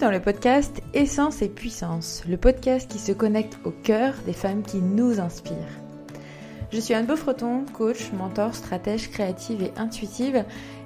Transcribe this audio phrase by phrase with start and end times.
[0.00, 4.62] dans le podcast Essence et Puissance, le podcast qui se connecte au cœur des femmes
[4.62, 5.54] qui nous inspirent.
[6.72, 10.44] Je suis Anne Beaufreton, coach, mentor, stratège créative et intuitive,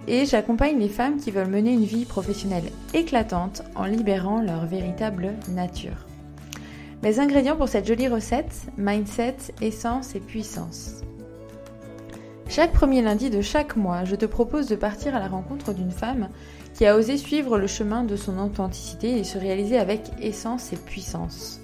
[0.09, 5.35] et j'accompagne les femmes qui veulent mener une vie professionnelle éclatante en libérant leur véritable
[5.49, 6.07] nature.
[7.05, 11.03] Mes ingrédients pour cette jolie recette, mindset, essence et puissance.
[12.49, 15.93] Chaque premier lundi de chaque mois, je te propose de partir à la rencontre d'une
[15.93, 16.31] femme
[16.75, 20.77] qui a osé suivre le chemin de son authenticité et se réaliser avec essence et
[20.77, 21.61] puissance.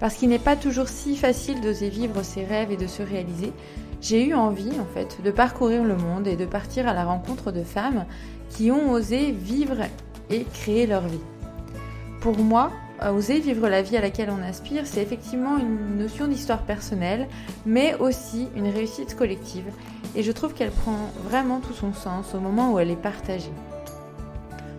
[0.00, 3.52] Parce qu'il n'est pas toujours si facile d'oser vivre ses rêves et de se réaliser,
[4.00, 7.52] j'ai eu envie en fait de parcourir le monde et de partir à la rencontre
[7.52, 8.04] de femmes
[8.50, 9.82] qui ont osé vivre
[10.28, 11.20] et créer leur vie.
[12.20, 12.72] Pour moi,
[13.10, 17.28] oser vivre la vie à laquelle on aspire, c'est effectivement une notion d'histoire personnelle,
[17.66, 19.64] mais aussi une réussite collective.
[20.14, 23.52] Et je trouve qu'elle prend vraiment tout son sens au moment où elle est partagée.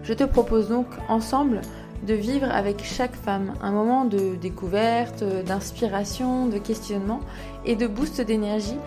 [0.03, 1.61] Je te propose donc ensemble
[2.05, 7.21] de vivre avec chaque femme un moment de découverte, d'inspiration, de questionnement
[7.65, 8.77] et de boost d'énergie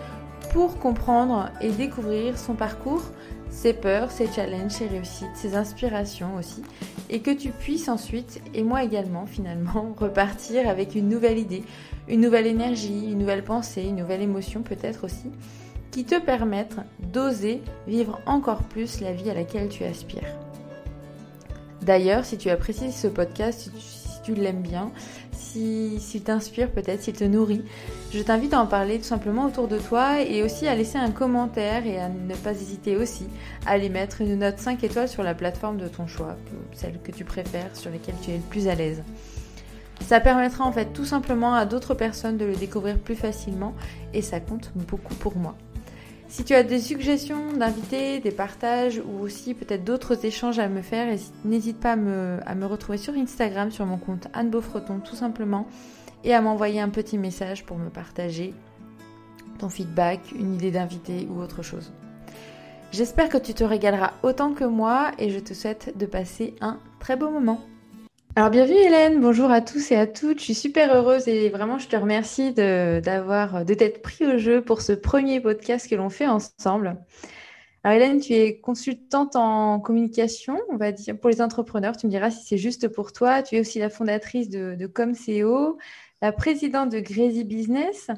[0.53, 3.01] pour comprendre et découvrir son parcours,
[3.49, 6.61] ses peurs, ses challenges, ses réussites, ses inspirations aussi,
[7.09, 11.63] et que tu puisses ensuite, et moi également finalement, repartir avec une nouvelle idée,
[12.07, 15.31] une nouvelle énergie, une nouvelle pensée, une nouvelle émotion peut-être aussi,
[15.89, 16.77] qui te permettent
[17.11, 20.46] d'oser vivre encore plus la vie à laquelle tu aspires.
[21.87, 24.91] D'ailleurs, si tu apprécies ce podcast, si tu, l'aimes bien,
[25.31, 27.63] s'il si, t'inspire peut-être, s'il te nourrit,
[28.11, 31.11] je t'invite à en parler tout simplement autour de toi et aussi à laisser un
[31.11, 33.27] commentaire et à ne pas hésiter aussi
[33.65, 36.35] à aller mettre une note 5 étoiles sur la plateforme de ton choix,
[36.73, 39.01] celle que tu préfères, sur laquelle tu es le plus à l'aise.
[40.01, 43.73] Ça permettra en fait tout simplement à d'autres personnes de le découvrir plus facilement
[44.13, 45.55] et ça compte beaucoup pour moi.
[46.29, 50.81] Si tu as des suggestions d'invités, des partages ou aussi peut-être d'autres échanges à me
[50.81, 55.67] faire, n'hésite pas à me, retrouver sur Instagram sur mon compte Anne Beaufreton tout simplement
[56.25, 58.53] et à m'envoyer un petit message pour me partager
[59.57, 61.93] ton feedback, une idée d'invité ou autre chose.
[62.91, 66.79] J'espère que tu te régaleras autant que moi et je te souhaite de passer un
[66.99, 67.61] très beau moment.
[68.35, 70.39] Alors bienvenue Hélène, bonjour à tous et à toutes.
[70.39, 74.37] Je suis super heureuse et vraiment je te remercie de, d'avoir de t'être pris au
[74.37, 76.97] jeu pour ce premier podcast que l'on fait ensemble.
[77.83, 81.97] Alors Hélène, tu es consultante en communication, on va dire pour les entrepreneurs.
[81.97, 83.41] Tu me diras si c'est juste pour toi.
[83.41, 85.77] Tu es aussi la fondatrice de, de ComCO,
[86.21, 88.09] la présidente de Crazy Business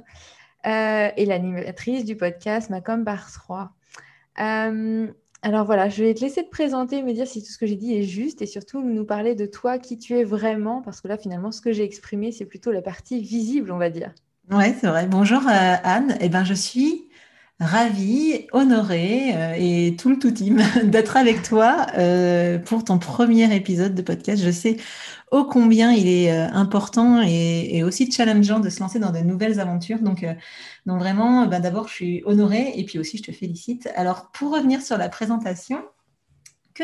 [0.66, 3.72] euh, et l'animatrice du podcast Macom par 3.
[5.42, 7.78] Alors voilà, je vais te laisser te présenter, me dire si tout ce que j'ai
[7.78, 11.08] dit est juste et surtout nous parler de toi, qui tu es vraiment, parce que
[11.08, 14.14] là finalement ce que j'ai exprimé c'est plutôt la partie visible, on va dire.
[14.52, 15.06] Oui, c'est vrai.
[15.06, 16.18] Bonjour euh, Anne.
[16.22, 17.09] Eh ben, je suis
[17.60, 20.32] ravie, honorée euh, et tout le tout
[20.84, 24.42] d'être avec toi euh, pour ton premier épisode de podcast.
[24.44, 24.78] Je sais
[25.32, 29.60] ô combien il est euh, important et, aussi challengeant de se lancer dans de nouvelles
[29.60, 30.00] aventures.
[30.00, 30.26] Donc,
[30.86, 33.90] donc vraiment, bah, d'abord, je suis honorée et puis aussi, je te félicite.
[33.96, 35.84] Alors, pour revenir sur la présentation,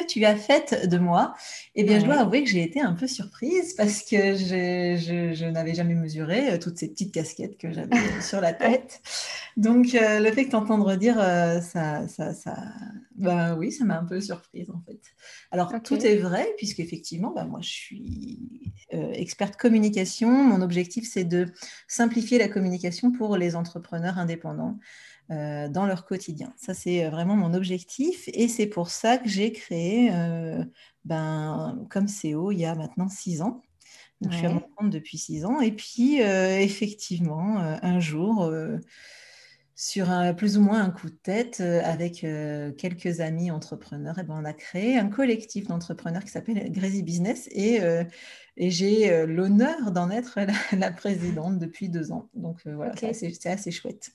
[0.04, 1.34] que tu as faite de moi,
[1.76, 5.74] eh bien, je dois avouer que j'ai été un peu surprise parce que je, n'avais
[5.74, 9.02] jamais mesuré euh, toutes ces petites casquettes que j'avais sur la tête.
[9.58, 12.56] Donc, euh, le fait que t'entendre dire euh, ça, ça, ça,
[13.16, 15.00] ben oui, ça m'a un peu surprise en fait.
[15.52, 20.30] Alors, tout est vrai puisque effectivement, ben, moi, je suis experte communication.
[20.30, 21.48] Mon objectif, c'est de
[21.88, 24.78] simplifier la communication pour les entrepreneurs indépendants.
[25.32, 26.54] Euh, dans leur quotidien.
[26.56, 30.64] Ça, c'est euh, vraiment mon objectif et c'est pour ça que j'ai créé euh,
[31.04, 33.64] ben, comme CEO il y a maintenant six ans.
[34.22, 35.62] Je suis à mon compte depuis six ans.
[35.62, 38.50] Et puis, effectivement, un jour,
[39.76, 42.26] sur un, plus ou moins un coup de tête, avec
[42.78, 47.50] quelques amis entrepreneurs, et ben, on a créé un collectif d'entrepreneurs qui s'appelle Grazy Business.
[47.52, 47.82] Et,
[48.56, 50.40] et j'ai l'honneur d'en être
[50.78, 52.30] la, présidente depuis deux ans.
[52.34, 54.12] Donc, voilà, c'est assez chouette.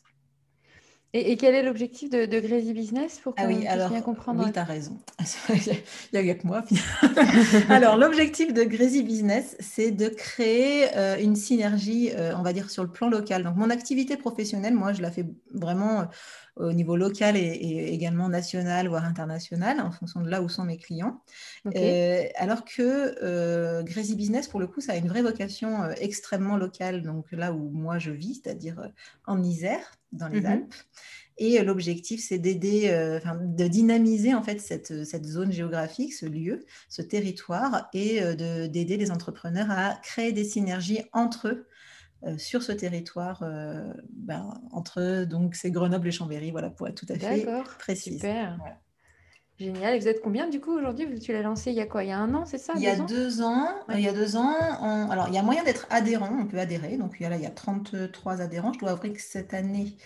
[1.13, 4.53] Et, quel est l'objectif de, de Crazy Business pour ah oui, alors, bien comprendre Oui,
[4.53, 4.97] tu as raison.
[6.13, 6.63] Il n'y a, que moi.
[7.69, 12.71] alors, l'objectif de Crazy Business, c'est de créer euh, une synergie, euh, on va dire,
[12.71, 13.43] sur le plan local.
[13.43, 16.07] Donc, mon activité professionnelle, moi, je la fais vraiment euh,
[16.57, 20.79] au niveau local et, également national, voire international, en fonction de là où sont mes
[20.79, 21.25] clients.
[22.37, 27.33] alors que Crazy Business, pour le coup, ça a une vraie vocation extrêmement locale, donc
[27.33, 28.81] là où moi je vis, c'est-à-dire
[29.27, 30.47] en Isère dans les mhm.
[30.47, 30.75] Alpes.
[31.43, 36.67] Et l'objectif, c'est d'aider, euh, de dynamiser en fait cette, cette, zone géographique, ce lieu,
[36.91, 41.67] ce territoire, et euh, d'aider les entrepreneurs à créer des synergies entre eux
[42.25, 43.43] euh, sur ce territoire,
[44.11, 47.47] ben, entre donc c'est Grenoble et Chambéry, voilà pour être tout à fait
[47.79, 48.15] précis.
[48.15, 48.59] Super.
[49.61, 49.95] Génial.
[49.95, 51.21] Et vous êtes combien du coup aujourd'hui?
[51.21, 52.03] Tu l'as lancé il y a quoi?
[52.03, 52.73] Il y a un an, c'est ça?
[52.77, 53.69] Il y a deux ans?
[53.91, 54.55] Il y a deux ans.
[55.11, 56.31] Alors, il y a moyen d'être adhérent.
[56.41, 56.97] On peut adhérer.
[56.97, 58.73] Donc, il y a, là, il y a 33 adhérents.
[58.73, 59.99] Je dois avouer que cette année,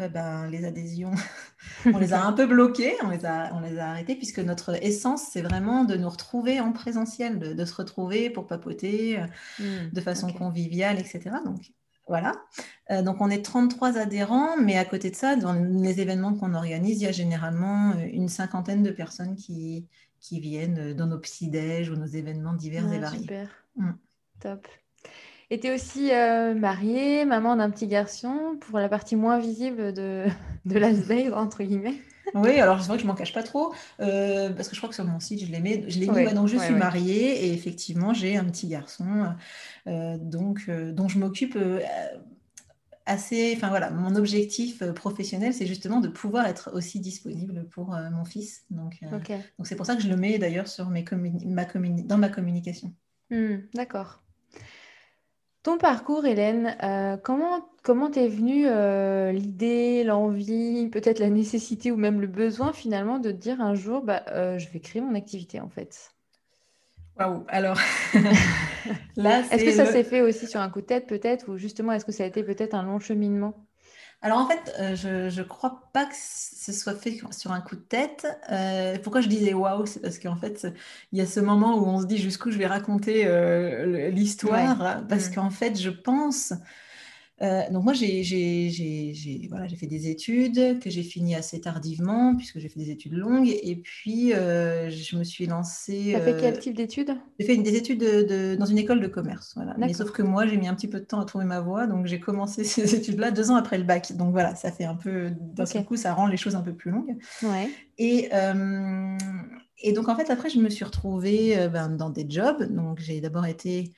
[0.00, 1.12] euh, ben, les adhésions,
[1.86, 4.82] on les a un peu bloquées, on les a, on les a arrêtées, puisque notre
[4.82, 9.26] essence, c'est vraiment de nous retrouver en présentiel, de, se retrouver pour papoter euh,
[9.58, 11.36] hmm, de façon conviviale, etc.
[11.44, 11.70] Donc,
[12.06, 12.32] voilà.
[12.90, 16.54] Euh, donc, on est 33 adhérents, mais à côté de ça, dans les événements qu'on
[16.54, 19.86] organise, il y a généralement une cinquantaine de personnes qui,
[20.20, 23.20] qui viennent dans nos petits-déj ou nos événements divers et variés.
[23.20, 23.48] Super.
[23.76, 23.92] Hmm.
[24.40, 24.66] Top.
[25.50, 29.92] Et tu es aussi euh, mariée, maman d'un petit garçon, pour la partie moins visible
[29.92, 30.24] de,
[30.64, 32.00] de entre guillemets.
[32.34, 34.88] Oui, alors c'est vrai que je m'en cache pas trop, euh, parce que je crois
[34.88, 35.88] que sur mon site, je l'ai mis.
[35.88, 39.26] Je l'ai mis, donc je suis mariée et effectivement, j'ai un petit garçon
[39.86, 41.58] euh, donc, dont je m'occupe
[43.06, 43.54] assez.
[43.56, 48.64] Enfin voilà, mon objectif professionnel, c'est justement de pouvoir être aussi disponible pour mon fils.
[48.70, 49.00] Donc,
[49.58, 51.04] donc c'est pour ça que je le mets d'ailleurs sur mes
[51.44, 52.92] ma dans ma communication.
[53.30, 54.25] Hmm, d'accord.
[55.66, 61.96] Ton parcours, Hélène, euh, comment comment t'es venue euh, l'idée, l'envie, peut-être la nécessité ou
[61.96, 65.58] même le besoin finalement de dire un jour, bah, euh, je vais créer mon activité
[65.58, 66.12] en fait?
[67.18, 67.42] Waouh.
[67.48, 67.80] Alors
[69.16, 71.50] là, est-ce que ça s'est fait aussi sur un coup de tête peut-être?
[71.50, 73.66] Ou justement est-ce que ça a été peut-être un long cheminement?
[74.22, 74.96] Alors en fait, euh,
[75.30, 78.26] je ne crois pas que ce soit fait sur un coup de tête.
[78.50, 80.66] Euh, pourquoi je disais waouh C'est parce qu'en fait,
[81.12, 85.06] il y a ce moment où on se dit jusqu'où je vais raconter euh, l'histoire.
[85.08, 85.34] Parce mmh.
[85.34, 86.54] qu'en fait, je pense
[87.42, 92.68] euh, donc moi, j'ai voilà, fait des études que j'ai finies assez tardivement, puisque j'ai
[92.68, 93.48] fait des études longues.
[93.48, 96.06] Et puis, euh, je me suis lancée...
[96.10, 97.14] Tu as fait quel euh, type d'études?
[97.38, 99.52] J'ai fait des études de, dans une école de commerce.
[99.54, 99.74] Voilà.
[99.76, 101.86] Mais sauf que moi, j'ai mis un petit peu de temps à trouver ma voie.
[101.86, 104.16] Donc, j'ai commencé ces études-là deux ans après le bac.
[104.16, 105.30] Donc voilà, ça fait un peu...
[105.38, 107.16] D'un seul coup, ça rend les choses un peu plus longues.
[107.42, 107.68] Ouais.
[107.98, 108.30] Et...
[109.82, 112.62] et donc, en fait, après, je me suis retrouvée ben, dans des jobs.
[112.72, 113.92] Donc, j'ai d'abord été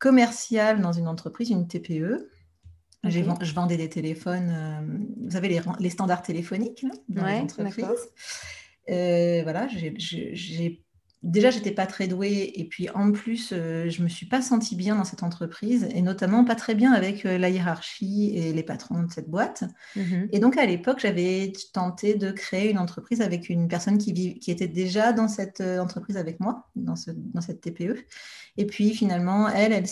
[0.00, 2.30] commerciale dans une entreprise, une TPE.
[3.04, 4.80] Je vendais des téléphones, euh,
[5.24, 7.86] vous savez, les, les, standards téléphoniques dans les entreprises.
[8.90, 10.82] Euh, voilà, j'ai
[11.22, 14.74] déjà, j'étais pas très douée et puis en plus, euh, je me suis pas sentie
[14.74, 18.62] bien dans cette entreprise et notamment pas très bien avec euh, la hiérarchie et les
[18.62, 19.64] patrons de cette boîte.
[19.96, 20.28] Mhm.
[20.32, 24.50] Et donc à l'époque, j'avais tenté de créer une entreprise avec une personne qui, qui
[24.50, 28.06] était déjà dans cette euh, entreprise avec moi, dans, ce, dans cette TPE.
[28.56, 29.86] Et puis finalement, elle, elle,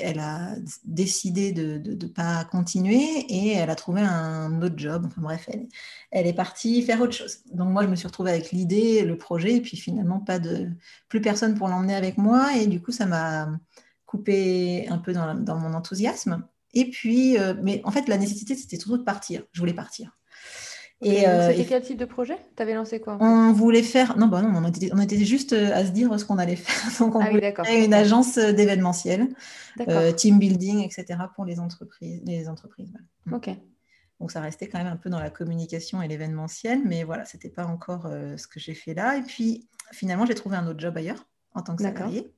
[0.00, 5.04] elle a décidé de ne pas continuer et elle a trouvé un autre job.
[5.06, 5.66] Enfin bref, elle,
[6.16, 7.40] elle est partie faire autre chose.
[7.52, 10.68] Donc moi, je me suis retrouvée avec l'idée, le projet, et puis finalement, pas de
[11.10, 12.56] plus personne pour l'emmener avec moi.
[12.56, 13.50] Et du coup, ça m'a
[14.06, 16.42] coupé un peu dans, mon enthousiasme.
[16.72, 19.42] Et puis, euh, mais en fait, la nécessité, c'était surtout de partir.
[19.52, 20.16] Je voulais partir.
[21.02, 22.38] Et, euh, c'était quel type de projet?
[22.56, 24.16] Tu avais lancé quoi On voulait faire.
[24.16, 26.56] Non, bah non, on était, on était juste euh, à se dire ce qu'on allait
[26.56, 26.90] faire.
[26.98, 29.28] Donc, on ah voulait créer une agence d'événementiel,
[30.16, 31.18] team building, etc.
[31.34, 32.22] pour les entreprises.
[32.24, 32.94] Les entreprises
[33.30, 33.50] Ok.
[34.20, 37.36] Donc ça restait quand même un peu dans la communication et l'événementiel, mais voilà, ce
[37.36, 39.16] n'était pas encore euh, ce que j'ai fait là.
[39.16, 42.32] Et puis finalement, j'ai trouvé un autre job ailleurs en tant que salarié.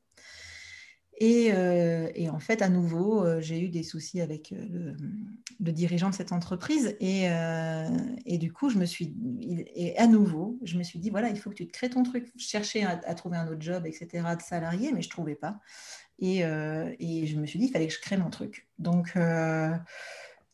[1.20, 4.94] Et, euh, et, en fait, à nouveau, euh, j'ai eu des soucis avec le,
[5.72, 6.96] dirigeant de cette entreprise.
[7.00, 7.24] Et,
[8.24, 9.16] et, du coup, je me suis,
[9.74, 12.04] et à nouveau, je me suis dit, voilà, il faut que tu te crées ton
[12.04, 12.30] truc.
[12.36, 15.34] Je cherchais à, à trouver un autre job, etc., de salarié, mais je ne trouvais
[15.34, 15.58] pas.
[16.20, 18.68] Et, et, je me suis dit, il fallait que je crée mon truc.
[18.78, 19.16] Donc,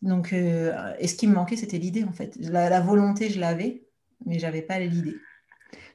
[0.04, 2.36] donc, euh, et ce qui me manquait, c'était l'idée en fait.
[2.38, 3.84] La, volonté, je l'avais,
[4.26, 5.16] mais j'avais pas l'idée.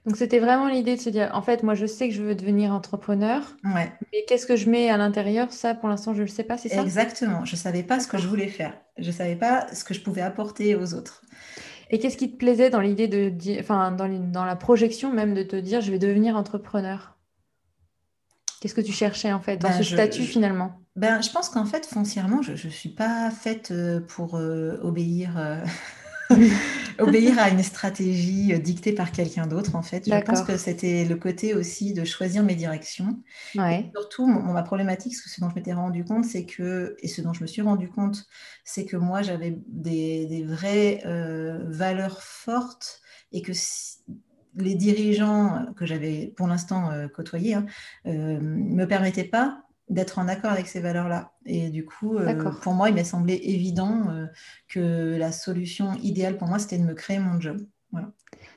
[0.06, 2.34] Donc, c'était vraiment l'idée de se dire, en fait, moi, je sais que je veux
[2.34, 3.56] devenir entrepreneur.
[3.64, 3.92] Ouais.
[4.12, 5.52] Mais qu'est-ce que je mets à l'intérieur?
[5.52, 6.82] Ça, pour l'instant, je ne le sais pas, c'est ça?
[6.82, 7.46] Exactement.
[7.46, 8.74] Je ne savais pas ce que je voulais faire.
[8.98, 11.22] Je ne savais pas ce que je pouvais apporter aux autres.
[11.92, 15.44] Et qu'est-ce qui te plaisait dans l'idée de, enfin, dans, dans la projection même de
[15.44, 17.19] te dire, je vais devenir entrepreneur?
[18.60, 20.80] Qu'est-ce que tu cherchais en fait dans ben, ce statut finalement?
[20.96, 25.38] Ben, Je pense qu'en fait, foncièrement, je ne suis pas faite euh, pour euh, obéir,
[25.38, 25.64] euh,
[27.00, 29.76] obéir à une stratégie dictée par quelqu'un d'autre.
[29.76, 33.24] En fait, je pense que c'était le côté aussi de choisir mes directions.
[33.56, 33.90] Ouais.
[33.96, 37.44] surtout, ma problématique, ce dont je m'étais rendu compte, c'est que, et ce dont je
[37.44, 38.26] me suis rendu compte,
[38.66, 41.02] c'est que moi, j'avais des, des, vraies
[41.70, 43.00] valeurs fortes
[43.32, 43.54] et que
[44.60, 47.66] les dirigeants que j'avais pour l'instant euh, côtoyés ne hein,
[48.08, 51.32] euh, me permettaient pas d'être en accord avec ces valeurs-là.
[51.46, 54.06] Et du coup, euh, pour moi, il m'a semblé évident
[54.68, 57.58] que la solution idéale pour moi, c'était de me créer mon job.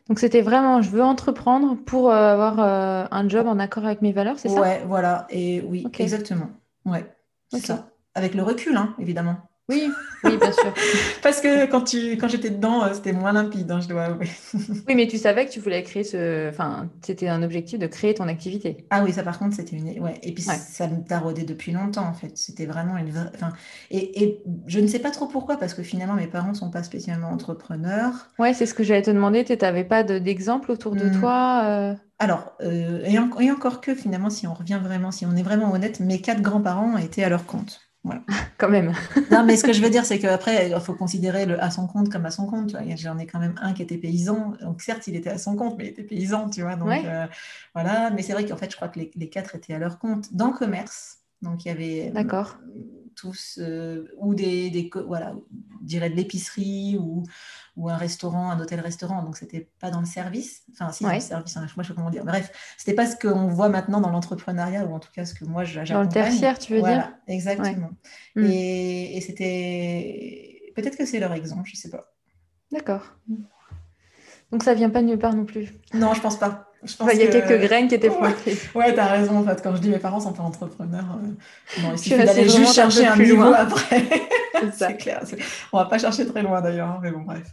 [0.08, 4.38] Donc c'était vraiment, je veux entreprendre pour avoir un job en accord avec mes valeurs,
[4.38, 4.60] c'est ça?
[4.60, 5.26] Ouais, voilà.
[5.30, 6.50] Et oui, exactement.
[6.84, 7.10] Ouais,
[7.50, 7.88] c'est ça.
[8.14, 9.38] Avec le recul, hein, évidemment.
[9.68, 9.90] Oui,
[10.24, 10.74] oui, bien sûr.
[11.22, 14.28] Parce que quand, tu, quand j'étais dedans, euh, c'était moins limpide, hein, je dois avouer.
[14.54, 16.48] oui, mais tu savais que tu voulais créer ce.
[16.48, 18.86] Enfin, c'était un objectif de créer ton activité.
[18.90, 20.00] Ah oui, ça par contre, c'était une.
[20.00, 20.18] Ouais.
[20.22, 22.36] Et puis ça me taraudait depuis longtemps, en fait.
[22.36, 23.12] C'était vraiment une.
[23.34, 23.52] Enfin,
[23.90, 26.70] et, et, je ne sais pas trop pourquoi, parce que finalement, mes parents ne sont
[26.70, 28.30] pas spécialement entrepreneurs.
[28.40, 29.44] Ouais, c'est ce que j'allais te demander.
[29.44, 31.20] Tu n'avais pas d'exemple autour de hmm.
[31.20, 31.94] toi euh?
[32.18, 35.72] Alors, euh, et, et, encore que finalement, si on revient vraiment, si on est vraiment
[35.72, 37.91] honnête, mes quatre grands-parents étaient à leur compte.
[38.58, 38.92] Quand même.
[39.30, 41.86] non, mais ce que je veux dire, c'est qu'après, il faut considérer le à son
[41.86, 42.74] compte comme à son compte.
[42.96, 44.54] J'en ai quand même un qui était paysan.
[44.60, 46.76] Donc, certes, il était à son compte, mais il était paysan, tu vois.
[46.76, 47.26] Donc, euh,
[47.74, 48.10] voilà.
[48.10, 50.48] Mais c'est vrai qu'en fait, je crois que les, quatre étaient à leur compte dans
[50.48, 51.18] le commerce.
[51.42, 52.12] Donc, il y avait.
[52.16, 52.44] Euh,
[53.14, 55.34] tous, euh, ou des, des, voilà,
[55.82, 57.24] je dirais de l'épicerie, ou
[57.76, 59.22] ou un restaurant, un hôtel-restaurant.
[59.22, 60.62] Donc, c'était pas dans le service.
[60.72, 62.24] Enfin, si, dans le service, hein, moi, je sais comment dire.
[62.24, 65.44] Bref, c'était pas ce qu'on voit maintenant dans l'entrepreneuriat, ou en tout cas ce que
[65.44, 65.94] moi, j'accompagne.
[65.94, 67.90] Dans le tertiaire, tu veux voilà, dire Exactement.
[68.36, 68.44] Hmm.
[68.44, 70.72] Et, c'était...
[70.74, 72.12] Peut-être que c'est leur exemple, je sais pas.
[72.70, 73.16] D'accord.
[74.50, 75.72] Donc, ça vient pas de nulle part non plus?
[75.94, 76.68] Non, je pense pas.
[77.12, 78.58] Il y a quelques graines qui étaient plantées.
[78.74, 79.38] Ouais, tu as raison.
[79.38, 82.74] En fait, quand je dis mes parents sont pas entrepreneurs, euh, il suffit d'aller juste
[82.74, 83.52] chercher un, niveau loin.
[83.52, 84.02] après.
[84.72, 85.22] C'est clair.
[85.72, 87.46] On va pas chercher très loin d'ailleurs, hein, mais bon, bref.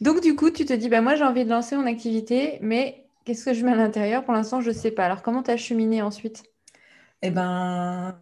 [0.00, 3.06] Donc, du coup, tu te dis, bah, moi, j'ai envie de lancer mon activité, mais
[3.24, 4.24] qu'est-ce que je mets à l'intérieur?
[4.24, 5.04] Pour l'instant, je ne sais pas.
[5.04, 6.44] Alors, comment tu as cheminé ensuite?
[7.22, 8.18] Eh ben,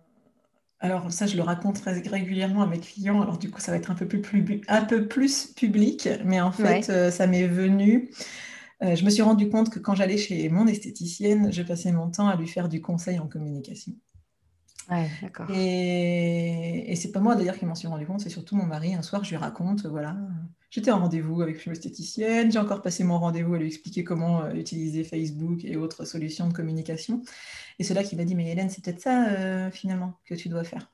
[0.81, 3.21] alors ça, je le raconte très régulièrement à mes clients.
[3.21, 6.53] Alors du coup, ça va être un peu plus, un peu plus public, mais en
[6.53, 8.11] fait, euh, ça m'est venu
[8.83, 12.11] euh, je me suis rendu compte que quand j'allais chez mon esthéticienne, je passais mon
[12.11, 13.93] temps à lui faire du conseil en communication.
[14.91, 15.09] Ouais.
[15.55, 18.95] Et, et c'est pas moi d'ailleurs qui m'en suis rendu compte, c'est surtout mon mari.
[18.95, 20.17] Un soir, je lui raconte, voilà,
[20.75, 24.43] j'étais en rendez-vous avec une esthéticienne, j'ai encore passé mon rendez-vous à lui expliquer comment
[24.43, 27.23] euh, utiliser Facebook et autres solutions de communication.
[27.79, 30.49] Et c'est là qu'il m'a dit, mais Hélène, c'est peut-être ça euh, finalement que tu
[30.49, 30.91] dois faire.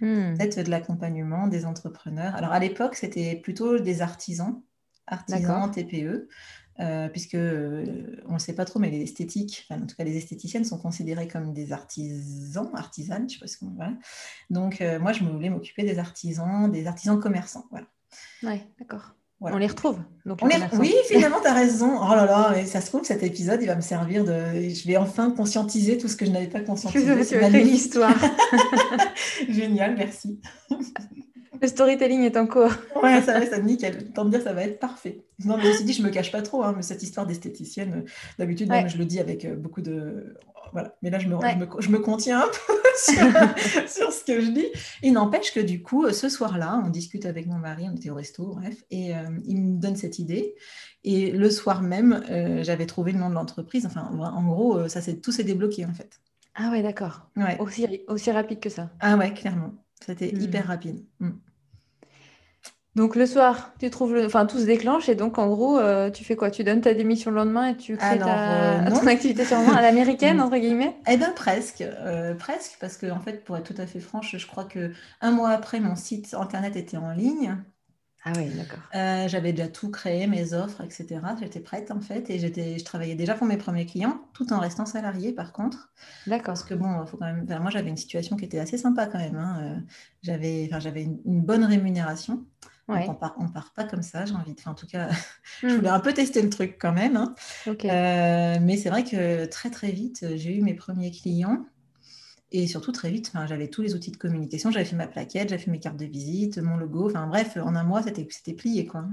[0.00, 0.36] Hmm.
[0.36, 2.34] Peut-être de l'accompagnement des entrepreneurs.
[2.34, 4.62] Alors à l'époque, c'était plutôt des artisans,
[5.06, 6.28] artisans TPE.
[6.80, 7.84] Euh, puisque euh,
[8.26, 11.28] on ne sait pas trop, mais les esthétiques, en tout cas les esthéticiennes sont considérées
[11.28, 13.92] comme des artisans, artisanes, je sais pas ce qu'on voilà.
[14.48, 17.86] Donc euh, moi, je voulais m'occuper des artisans, des artisans commerçants, voilà.
[18.42, 19.14] Ouais, d'accord.
[19.42, 19.98] On les retrouve.
[20.26, 21.98] Donc, Oui, finalement, tu as raison.
[21.98, 24.32] Oh là là, mais ça se trouve, cet épisode, il va me servir de.
[24.32, 27.06] Je vais enfin conscientiser tout ce que je n'avais pas conscientisé.
[27.26, 28.14] Tu une histoire.
[29.48, 30.40] Génial, merci.
[31.60, 32.72] Le storytelling est en cours.
[33.02, 34.12] ouais, ça va, ça nickel.
[34.12, 35.24] Tant de dire, ça va être parfait.
[35.44, 38.10] Non, mais aussi dit, je me cache pas trop, hein, mais cette histoire d'esthéticienne, euh,
[38.38, 40.36] d'habitude, je le dis avec euh, beaucoup de.
[40.72, 40.96] Voilà.
[41.02, 41.36] Mais là, je me,
[41.80, 42.74] je me, contiens un peu
[43.88, 44.66] sur, ce que je dis.
[45.02, 48.14] Il n'empêche que du coup, ce soir-là, on discute avec mon mari, on était au
[48.14, 50.54] resto, bref, et euh, il me donne cette idée.
[51.02, 52.22] Et le soir même,
[52.62, 53.86] j'avais trouvé le nom de l'entreprise.
[53.86, 56.20] Enfin, en gros, ça tout s'est débloqué en fait.
[56.54, 57.30] Ah ouais, d'accord.
[57.36, 57.58] Ouais.
[57.58, 58.90] Aussi, aussi rapide que ça.
[59.00, 59.72] Ah ouais, clairement.
[60.04, 60.40] C'était hmm.
[60.40, 61.04] hyper rapide.
[61.20, 61.30] Hmm.
[63.00, 64.26] Donc le soir, tu trouves le...
[64.26, 66.50] enfin tout se déclenche et donc en gros, euh, tu fais quoi?
[66.50, 68.82] Tu donnes ta démission le lendemain et tu crées ta...
[68.86, 70.94] Euh, ton activité sur à l'américaine entre guillemets?
[71.08, 74.36] Eh bien presque, euh, presque parce que en fait, pour être tout à fait franche,
[74.36, 74.92] je crois que
[75.22, 77.56] un mois après, mon site internet était en ligne.
[78.22, 78.80] Ah oui, d'accord.
[79.30, 81.20] J'avais déjà tout créé, mes offres, etc.
[81.40, 84.58] J'étais prête en fait et j'étais, je travaillais déjà pour mes premiers clients, tout en
[84.58, 85.90] restant salariée par contre.
[86.26, 86.48] D'accord.
[86.48, 87.46] Parce que bon, faut quand même.
[87.62, 89.36] moi, j'avais une situation qui était assez sympa quand même.
[89.36, 89.82] Hein.
[90.22, 92.44] J'avais, enfin, j'avais une, bonne rémunération.
[92.90, 94.60] On part, part pas comme ça, j'ai envie de.
[94.66, 95.08] en tout cas,
[95.60, 95.70] je hmm.
[95.76, 97.16] voulais un peu tester le truc quand même.
[97.16, 97.34] Hein.
[97.68, 101.66] Euh, mais c'est vrai que très très vite, j'ai eu mes premiers clients.
[102.52, 105.62] Et surtout très vite, j'avais tous les outils de communication, j'avais fait ma plaquette, j'avais
[105.62, 107.08] fait mes cartes de visite, mon logo.
[107.08, 109.04] Enfin bref, en un mois, c'était plié quoi.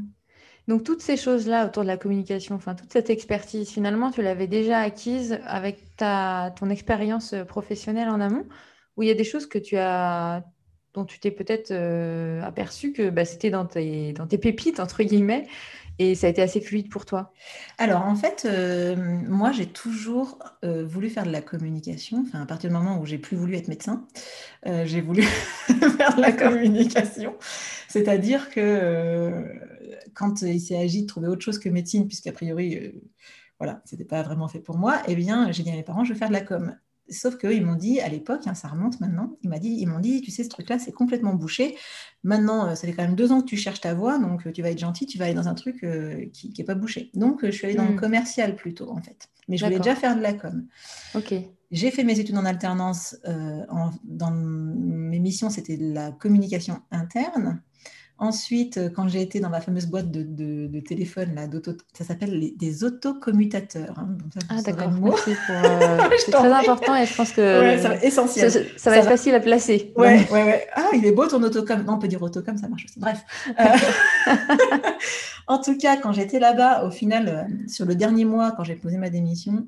[0.67, 4.47] Donc toutes ces choses-là autour de la communication, enfin toute cette expertise, finalement, tu l'avais
[4.47, 8.45] déjà acquise avec ta, ton expérience professionnelle en amont,
[8.97, 10.43] ou il y a des choses que tu as
[10.97, 15.03] dont tu t'es peut-être euh, aperçu que bah, c'était dans tes, dans tes pépites, entre
[15.03, 15.47] guillemets,
[15.99, 17.33] et ça a été assez fluide pour toi?
[17.77, 18.95] Alors en fait, euh,
[19.27, 22.23] moi j'ai toujours euh, voulu faire de la communication.
[22.27, 24.07] Enfin, à partir du moment où j'ai plus voulu être médecin,
[24.65, 25.23] j'ai voulu
[25.97, 27.35] faire de la communication.
[27.87, 29.45] C'est-à-dire que
[30.13, 32.93] quand il s'est agi de trouver autre chose que médecine, puisqu'a priori,
[33.59, 36.13] voilà, c'était pas vraiment fait pour moi, eh bien j'ai dit à mes parents, je
[36.13, 36.75] vais faire de la com.
[37.09, 40.31] Sauf qu'ils m'ont dit à l'époque, hein, ça remonte maintenant, ils m'ont dit, dit, tu
[40.31, 41.75] sais, ce truc-là, c'est complètement bouché.
[42.23, 44.51] Maintenant, euh, ça fait quand même deux ans que tu cherches ta voie, donc euh,
[44.51, 47.09] tu vas être gentil, tu vas aller dans un truc euh, qui n'est pas bouché.
[47.13, 47.99] Donc, je suis allée dans le hmm.
[47.99, 49.29] commercial plutôt, en fait.
[49.47, 50.65] Mais je voulais déjà faire de la com.
[51.15, 51.33] Ok.
[51.71, 53.17] J'ai fait mes études en alternance.
[54.03, 57.61] dans mes missions, c'était de la communication interne.
[58.19, 61.43] Ensuite, euh, quand j'ai été dans ma fameuse boîte de, téléphone, là,
[61.93, 63.99] ça s'appelle des autocommutateurs.
[63.99, 64.17] Hein,
[64.49, 65.55] ah d'accord, merci pour...
[65.55, 68.49] Euh, c'est très important et je pense que ouais, ça va, essentiel.
[68.75, 69.93] Ça, va être facile à placer.
[69.95, 70.67] Ouais, ouais, ouais.
[70.73, 71.83] Ah, il est beau ton autocom.
[71.83, 72.99] Non, on peut dire autocom, ça marche aussi.
[72.99, 73.23] Bref.
[73.59, 74.33] Euh,
[75.47, 78.97] en tout cas, quand j'étais là-bas, au final, sur le dernier mois, quand j'ai posé
[78.97, 79.67] ma démission,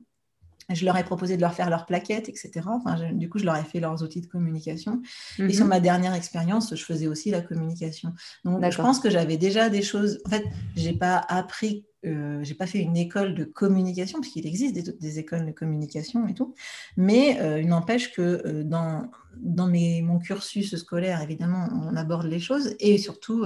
[0.75, 2.51] je leur ai proposé de leur faire leurs plaquettes, etc.
[2.67, 5.01] Enfin, du coup, je leur ai fait leurs outils de communication.
[5.39, 5.69] Et sur mhm.
[5.69, 8.13] ma dernière expérience, je faisais aussi la communication.
[8.45, 10.19] Donc, je pense que j'avais déjà des choses.
[10.25, 10.45] En fait,
[10.75, 15.45] j'ai pas appris, euh, j'ai pas fait une école de communication, puisqu'il existe des, écoles
[15.45, 16.53] de communication et tout.
[16.97, 22.27] Mais euh, il n'empêche que euh, dans, dans mes, mon cursus scolaire, évidemment, on aborde
[22.27, 22.75] les choses.
[22.79, 23.43] Et surtout,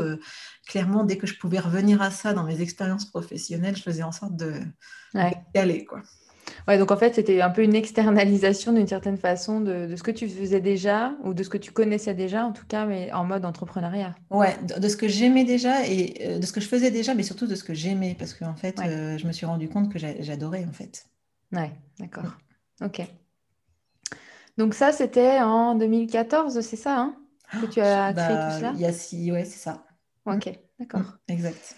[0.68, 4.12] clairement, dès que je pouvais revenir à ça dans mes expériences professionnelles, je faisais en
[4.12, 4.56] sorte de,
[5.14, 5.34] ouais.
[5.56, 6.02] aller, quoi.
[6.68, 10.12] Ouais, donc en fait, c'était un peu une externalisation d'une certaine façon de, ce que
[10.12, 13.26] tu faisais déjà ou de ce que tu connaissais déjà, en tout cas, mais en
[13.26, 14.16] mode entrepreneuriat.
[14.30, 17.24] Ouais, de, ce que j'aimais déjà et euh, de ce que je faisais déjà, mais
[17.24, 20.00] surtout de ce que j'aimais, parce qu'en fait, euh, je me suis rendu compte que
[20.00, 21.06] j'adorais, en fait.
[21.52, 22.38] Ouais, d'accord.
[22.82, 23.02] Ok.
[24.58, 27.16] Donc ça, c'était en 2014, c'est ça, hein,
[27.60, 28.72] que tu as créé tout bah, cela?
[28.76, 29.84] Il y a six, ouais, c'est ça.
[30.26, 31.18] Ok, d'accord.
[31.28, 31.76] Exact.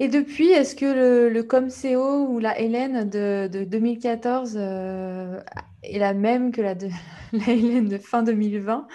[0.00, 5.40] Et depuis, est-ce que le, le ComCO ou la Hélène de, 2014 euh,
[5.84, 6.88] est la même que la, de,
[7.32, 8.88] la Hélène de fin 2020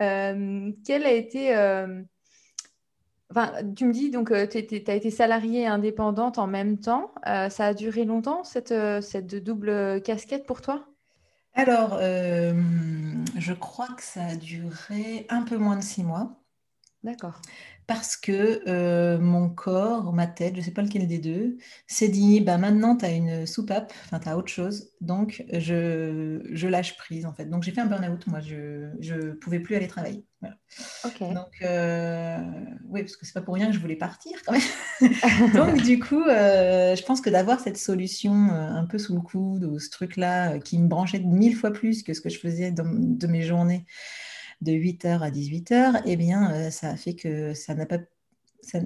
[0.00, 1.54] euh, Quelle a été...
[1.54, 2.02] Euh,
[3.30, 7.12] enfin, tu me dis, donc, tu as été salariée indépendante en même temps.
[7.26, 10.86] ça a duré longtemps, cette, cette double casquette pour toi?
[11.52, 16.40] Alors, je crois que ça a duré un peu moins de six mois.
[17.04, 17.42] D'accord
[17.88, 22.10] parce que euh, mon corps, ma tête, je ne sais pas lequel des deux, s'est
[22.10, 26.68] dit bah, maintenant tu as une soupape, enfin tu as autre chose, donc je, je,
[26.68, 27.46] lâche prise en fait.
[27.46, 30.22] Donc j'ai fait un burn-out, moi je ne pouvais plus aller travailler.
[31.18, 32.38] Donc euh,
[32.90, 35.10] oui, parce que c'est pas pour rien que je voulais partir quand même.
[35.54, 39.64] donc du coup, euh, je pense que d'avoir cette solution un peu sous le coude
[39.64, 42.84] ou ce truc-là qui me branchait mille fois plus que ce que je faisais dans,
[42.86, 43.86] de mes journées
[44.60, 47.98] de 8h à 18h, eh bien, euh, ça a fait que ça n'a pas.
[48.62, 48.80] Ça,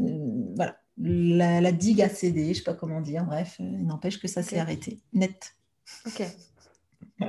[0.55, 4.21] voilà, la, digue a cédé, je ne sais pas comment dire, bref, euh, il n'empêche
[4.21, 5.55] que ça s'est arrêté, net.
[6.07, 6.23] Ok.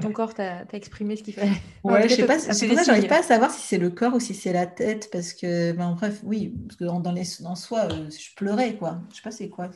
[0.02, 1.52] Ton corps t'a exprimé ce qu'il fallait.
[1.84, 4.14] Ouais, je sais pas, c'est pour ça j'arrive pas à savoir si c'est le corps
[4.14, 7.56] ou si c'est la tête, parce que, ben, bref, oui, parce que dans, les, dans
[7.56, 9.02] soi, euh, je pleurais, quoi.
[9.12, 9.70] Je sais pas c'est quoi.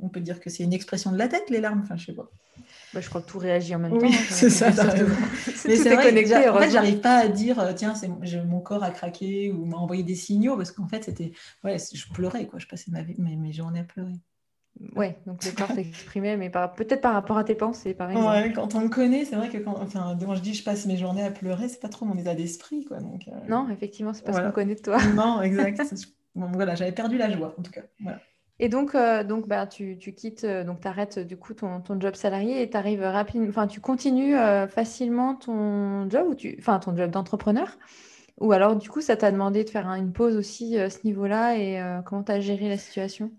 [0.00, 2.12] On peut dire que c'est une expression de la tête, les larmes, enfin, je sais
[2.12, 2.30] pas.
[2.92, 4.10] Bah, je crois que tout réagit en même temps.
[4.30, 4.70] c'est ça,
[5.66, 7.94] Mais c'est vrai, connecté, en fait, j'arrive pas à dire, euh, tiens,
[8.46, 11.32] mon corps a craqué ou m'a envoyé des signaux, parce qu'en fait, c'était,
[11.64, 12.58] ouais, je pleurais, quoi.
[12.58, 14.14] Je passais ma vie, mes, mes journées à pleurer.
[14.96, 18.26] Ouais, donc le corps s'exprimait, mais peut-être par rapport à tes pensées, par exemple.
[18.28, 20.86] Ouais, quand on me connaît, c'est vrai que quand, enfin, quand je dis je passe
[20.86, 22.98] mes journées à pleurer, c'est pas trop mon état d'esprit, quoi.
[22.98, 24.98] Donc, euh, Non, effectivement, c'est pas ce qu'on connaît de toi.
[25.14, 25.82] Non, exact.
[26.34, 27.82] voilà, j'avais perdu la joie, en tout cas.
[28.00, 28.20] Voilà.
[28.62, 31.80] Et donc, euh, donc bah, tu, tu quittes, euh, donc tu arrêtes du coup ton,
[31.80, 36.34] ton job salarié et tu arrives rapidement, enfin, tu continues euh, facilement ton job, ou
[36.34, 37.78] tu, enfin, ton job d'entrepreneur?
[38.38, 41.56] Ou alors, du coup, ça t'a demandé de faire une pause aussi à ce niveau-là
[41.56, 43.32] et comment tu as géré la situation?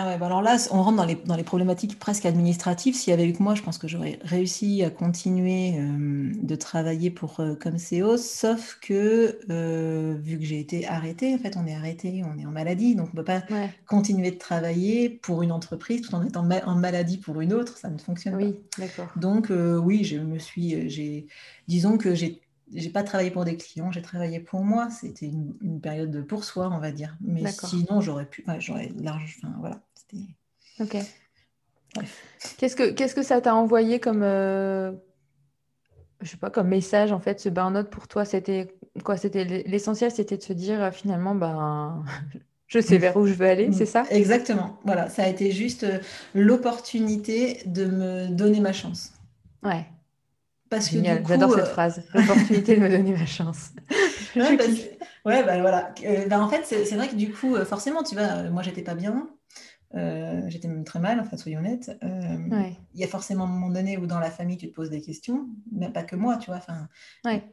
[0.00, 2.94] Ah bah alors là, on rentre dans les, dans les problématiques presque administratives.
[2.94, 6.54] S'il y avait eu que moi, je pense que j'aurais réussi à continuer euh, de
[6.54, 11.56] travailler pour euh, comme CEO, sauf que euh, vu que j'ai été arrêtée, en fait,
[11.56, 13.42] on est arrêté, on est en maladie, donc on ne peut pas
[13.88, 17.90] continuer de travailler pour une entreprise tout en étant en maladie pour une autre, ça
[17.90, 19.08] ne fonctionne oui, d'accord.
[19.16, 21.26] Donc oui, je me suis,
[21.66, 22.40] disons que j'ai
[22.74, 24.90] j'ai pas travaillé pour des clients, j'ai travaillé pour moi.
[24.90, 27.16] C'était une, période de pour soi, on va dire.
[27.20, 29.80] Mais sinon, j'aurais pu, j'aurais large, enfin voilà.
[30.80, 30.96] Ok.
[32.58, 34.92] Qu'est-ce que qu'est-ce que ça t'a envoyé comme euh,
[36.20, 38.24] je sais pas comme message en fait ce burn-out pour toi?
[38.24, 38.68] C'était
[39.04, 39.16] quoi?
[39.16, 42.04] C'était l'essentiel c'était de se dire euh, finalement ben
[42.66, 44.04] je sais vers où je veux aller c'est ça?
[44.10, 44.78] Exactement.
[44.84, 45.98] Voilà ça a été juste euh,
[46.34, 49.12] l'opportunité de me donner ma chance.
[49.62, 49.86] Ouais.
[50.70, 52.02] Parce que j'adore cette phrase.
[52.14, 53.70] L'opportunité de me donner ma chance.
[54.36, 55.94] Ouais, bah, voilà.
[56.28, 59.28] Bah, en fait c'est vrai que du coup forcément tu vois moi j'étais pas bien
[59.94, 61.96] euh, j'étais même très mal, enfin, soyons honnêtes.
[62.02, 62.36] Euh,
[62.94, 65.00] il y a forcément un moment donné où dans la famille, tu te poses des
[65.00, 66.56] questions, mais pas que moi, tu vois.
[66.58, 66.88] Enfin,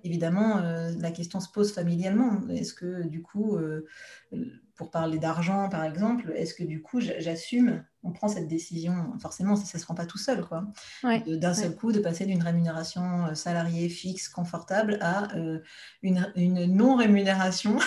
[0.04, 2.42] Évidemment, euh, la question se pose familialement.
[2.50, 3.58] Est-ce que, du coup,
[4.76, 9.56] pour parler d'argent, par exemple, est-ce que, du coup, j'assume on prend cette décision, forcément,
[9.56, 10.64] ça ne se prend pas tout seul, quoi.
[11.26, 15.60] D'un seul coup, de passer d'une rémunération euh, salariée fixe, confortable, à euh,
[16.04, 16.32] une,
[16.68, 17.78] non-rémunération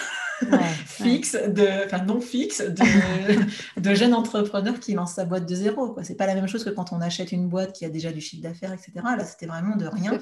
[0.86, 5.96] fixe, de, enfin non fixe, de, de jeune entrepreneur qui lance sa boîte de zéro.
[6.02, 8.10] Ce n'est pas la même chose que quand on achète une boîte qui a déjà
[8.10, 8.92] du chiffre d'affaires, etc.
[9.04, 10.18] Là, c'était vraiment de rien.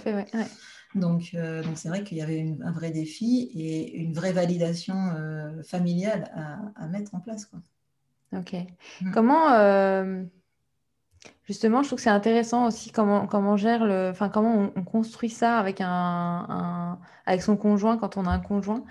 [0.94, 4.94] Donc, donc c'est vrai qu'il y avait un vrai défi et une vraie validation
[5.64, 6.30] familiale
[6.76, 7.44] à, mettre en place.
[7.44, 7.60] Quoi.
[8.32, 8.54] Ok.
[9.02, 9.10] Mm.
[9.10, 9.50] Comment,
[11.44, 15.30] justement, je trouve que c'est intéressant aussi comment, comment, gère le, enfin, comment on, construit
[15.30, 18.84] ça avec, un, avec son conjoint quand on a un conjoint.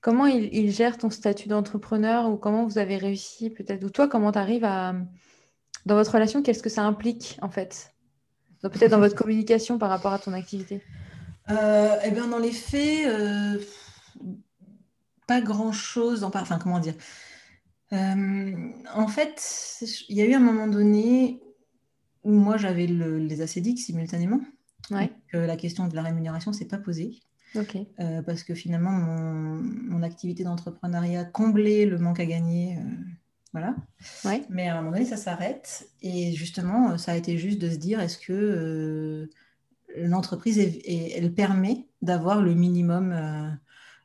[0.00, 4.32] Comment il, gère ton statut d'entrepreneur ou comment vous avez réussi peut-être, ou toi, comment
[4.32, 4.94] tu arrives à,
[5.86, 7.94] dans votre relation, qu'est-ce que ça implique en fait?
[8.60, 10.82] Peut-être dans votre communication par rapport à ton activité
[11.50, 13.58] euh, Eh bien, dans les faits, euh,
[15.26, 16.24] pas grand-chose.
[16.24, 16.94] Enfin, comment dire
[17.92, 21.40] euh, En fait, il y a eu un moment donné
[22.22, 24.40] où moi, j'avais les acédiques simultanément.
[24.90, 25.10] Ouais.
[25.32, 27.20] la question de la rémunération ne s'est pas posée.
[28.26, 32.78] Parce que finalement, mon, activité d'entrepreneuriat comblait le manque à gagner.
[33.54, 33.76] Voilà.
[34.50, 35.88] Mais à un moment donné, ça s'arrête.
[36.02, 39.30] Et justement, ça a été juste de se dire est-ce que euh,
[39.96, 43.14] l'entreprise, elle permet d'avoir le minimum,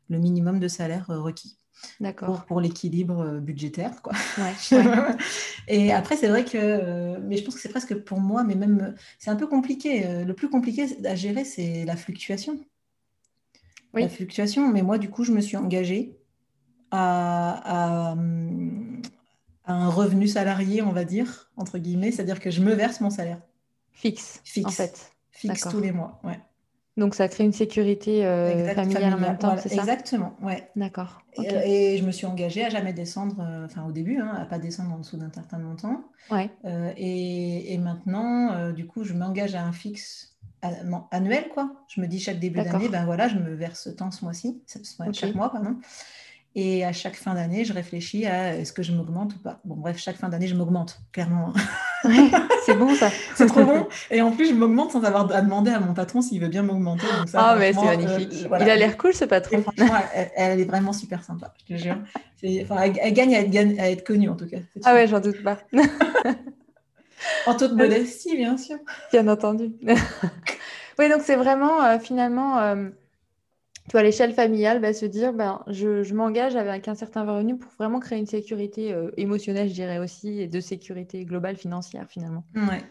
[0.10, 1.58] le minimum de salaire requis
[2.18, 4.02] pour, pour l'équilibre budgétaire.
[4.02, 4.14] Quoi.
[5.68, 8.96] et après, c'est vrai que, mais je pense que c'est presque pour moi, mais même,
[9.18, 10.24] c'est un peu compliqué.
[10.24, 12.60] Le plus compliqué à gérer, c'est la fluctuation
[13.94, 14.70] la fluctuation.
[14.70, 16.18] Mais moi, du coup, je me suis engagée
[16.92, 18.16] à,
[19.66, 23.42] un revenu salarié, on va dire, entre guillemets, c'est-à-dire que je me verse mon salaire.
[23.92, 24.68] Fixe, Fixe.
[24.68, 25.12] en fait.
[25.40, 26.40] Fixe tous les mois, ouais.
[26.98, 29.76] Donc ça crée une sécurité euh, familiale, en même temps, c'est ça?
[29.76, 30.70] Exactement, ouais.
[30.76, 31.22] D'accord.
[31.38, 34.60] Et, je me suis engagée à jamais descendre, euh, enfin au début, hein, à pas
[34.60, 36.04] descendre en dessous d'un certain montant.
[36.30, 36.50] Ouais.
[36.66, 40.38] Euh, et, et, maintenant, du coup, je m'engage à un fixe
[41.12, 41.72] annuel, quoi.
[41.88, 44.62] Je me dis chaque début d'année, ben voilà, je me verse tant ce mois-ci,
[45.14, 45.78] chaque mois, pardon.
[46.56, 49.60] Et à chaque fin d'année, je réfléchis à est-ce que je m'augmente ou pas.
[49.66, 51.54] Bon, bref, chaque fin d'année, je m'augmente, clairement.
[52.66, 53.12] c'est bon ça.
[53.36, 53.88] c'est trop bon.
[54.10, 56.64] Et en plus, je m'augmente sans avoir à demander à mon patron s'il veut bien
[56.64, 57.06] m'augmenter.
[57.36, 58.48] Ah, mais c'est magnifique.
[58.52, 59.62] Euh, Il a l'air cool ce patron.
[59.62, 59.94] franchement,
[60.36, 61.98] elle, est vraiment super sympa, je te jure.
[62.64, 64.58] Enfin, elle, gagne à être, à être, connue en tout cas.
[64.86, 65.60] Ah ouais, j'en doute pas.
[67.46, 68.78] en toute modestie, bien sûr.
[69.12, 69.72] Bien entendu.
[71.00, 72.90] oui, donc c'est vraiment euh, finalement, euh,
[73.90, 77.72] tu vois, l'échelle familiale va se dire, ben, je, m'engage avec un certain revenu pour
[77.80, 82.46] vraiment créer une sécurité euh, émotionnelle, je dirais aussi, et de sécurité globale financière finalement.
[82.56, 82.84] Ouais.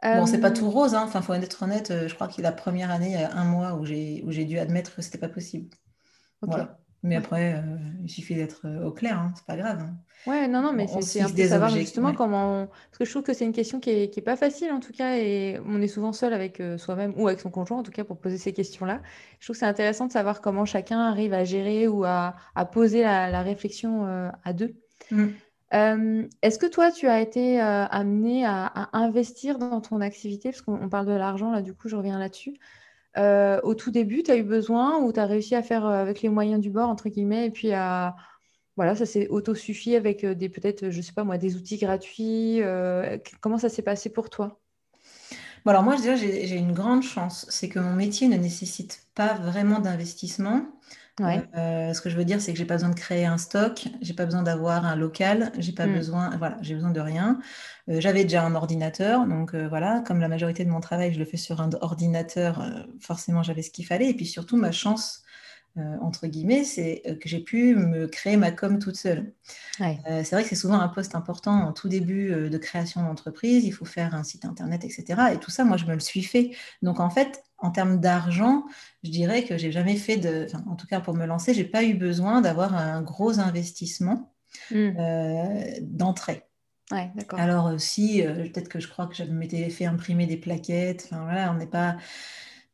[0.00, 1.02] Bon, c'est pas tout rose, hein.
[1.04, 1.92] Enfin, faut être honnête.
[2.06, 4.44] Je crois que la première année, il y a un mois où j'ai où j'ai
[4.44, 5.70] dû admettre que c'était pas possible.
[6.40, 6.78] Voilà.
[7.04, 9.78] Mais après, euh, il suffit d'être euh, au clair, hein, c'est pas grave.
[9.80, 9.94] Hein.
[10.26, 12.66] Ouais, non, non, mais c'est un peu savoir justement comment.
[12.66, 14.80] Parce que je trouve que c'est une question qui est, qui est, pas facile en
[14.80, 17.82] tout cas, et on est souvent seul avec euh, soi-même ou avec son conjoint en
[17.84, 19.00] tout cas pour poser ces questions-là.
[19.38, 22.64] Je trouve que c'est intéressant de savoir comment chacun arrive à gérer ou à, à
[22.64, 24.04] poser la, la réflexion
[24.42, 24.74] à deux.
[25.12, 25.26] Mmh.
[26.42, 30.50] Est-ce que toi, tu as été amené à, à, investir dans ton activité?
[30.50, 32.54] Parce qu'on parle de l'argent, là, du coup, je reviens là-dessus.
[33.16, 36.02] Euh, au tout début, tu as eu besoin ou tu as réussi à faire euh,
[36.02, 38.14] avec les moyens du bord, entre guillemets, et puis à,
[38.76, 42.60] voilà, ça s'est auto-suffi avec euh, des peut-être, je sais pas moi, des outils gratuits.
[43.40, 44.60] comment ça s'est passé pour toi?
[45.64, 49.06] Bon, Alors moi, je dirais, j'ai une grande chance, c'est que mon métier ne nécessite
[49.14, 50.62] pas vraiment d'investissement.
[51.18, 54.14] Ce que je veux dire, c'est que j'ai pas besoin de créer un stock, j'ai
[54.14, 55.94] pas besoin d'avoir un local, j'ai pas hmm.
[55.94, 57.38] besoin, voilà, j'ai besoin de rien.
[57.88, 61.18] Euh, j'avais déjà un ordinateur, donc euh, voilà, comme la majorité de mon travail, je
[61.18, 64.10] le fais sur un ordinateur, euh, forcément j'avais ce qu'il fallait.
[64.10, 65.22] Et puis surtout, ma chance,
[66.00, 69.32] entre guillemets, c'est que j'ai pu me créer ma com toute seule.
[69.78, 73.72] c'est vrai que c'est souvent un poste important en tout début de création d'entreprise, il
[73.72, 75.04] faut faire un site internet, etc.
[75.34, 76.50] Et tout ça, moi, je me le suis fait.
[76.82, 78.64] Donc en fait, en termes d'argent,
[79.02, 81.84] je dirais que j'ai jamais fait de, en tout cas pour me lancer, j'ai pas
[81.84, 84.32] eu besoin d'avoir un gros investissement
[84.70, 84.90] mmh.
[85.82, 86.48] d'entrée.
[87.36, 91.08] Alors euh, si, euh, peut-être que je crois que je m'étais fait imprimer des plaquettes.
[91.10, 91.96] Enfin voilà, on n'est pas.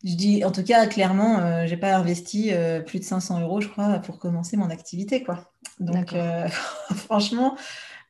[0.04, 2.52] Je dis, en tout cas, clairement, je euh, j'ai pas investi
[2.86, 5.52] plus de 500 euros, je crois, pour commencer mon activité, quoi.
[5.80, 6.14] Donc,
[6.94, 7.56] franchement,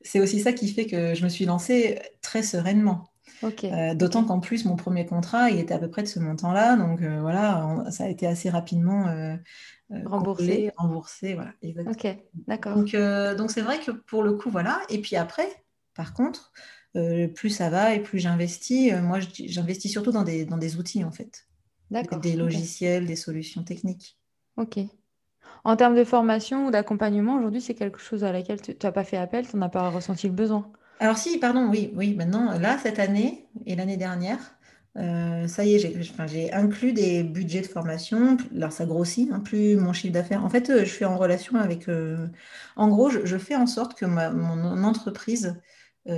[0.03, 3.05] c'est aussi ça qui fait que je me suis lancée très sereinement.
[3.95, 6.77] D'autant qu'en plus, mon premier contrat, il était à peu près de ce montant-là.
[6.77, 9.07] Donc voilà, ça a été assez rapidement
[10.05, 10.73] remboursé.
[10.77, 11.53] remboursé, voilà.
[11.91, 12.07] Ok,
[12.49, 12.77] d'accord.
[12.77, 12.97] Donc
[13.37, 14.81] donc c'est vrai que pour le coup, voilà.
[14.89, 15.49] Et puis après,
[15.95, 16.53] par contre,
[16.97, 18.93] euh, plus ça va et plus j'investis.
[18.93, 21.47] Euh, moi, j'investis surtout dans des, dans des outils, en fait.
[21.91, 24.19] Des logiciels, des solutions techniques.
[24.57, 24.79] Ok.
[25.65, 29.05] En termes de formation ou d'accompagnement, aujourd'hui, c'est quelque chose à laquelle tu n'as pas
[29.05, 30.71] fait appel, tu n'as pas ressenti le besoin?
[31.01, 32.15] Alors si, pardon, oui, oui.
[32.15, 34.39] Maintenant, là, cette année et l'année dernière,
[34.97, 38.37] euh, ça y est, j'ai inclus des budgets de formation.
[38.55, 40.45] Alors ça grossit, hein, plus mon chiffre d'affaires.
[40.45, 41.89] En fait, je suis en relation avec...
[42.77, 45.61] en gros, je, fais en sorte que mon entreprise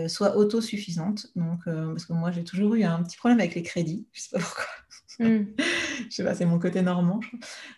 [0.09, 1.29] soit autosuffisante.
[1.37, 4.07] Donc, parce que moi, j'ai toujours eu un petit problème avec les crédits.
[4.13, 4.65] Je ne sais pas pourquoi.
[5.19, 5.45] Hmm.
[6.11, 7.21] je sais pas, c'est mon côté normand.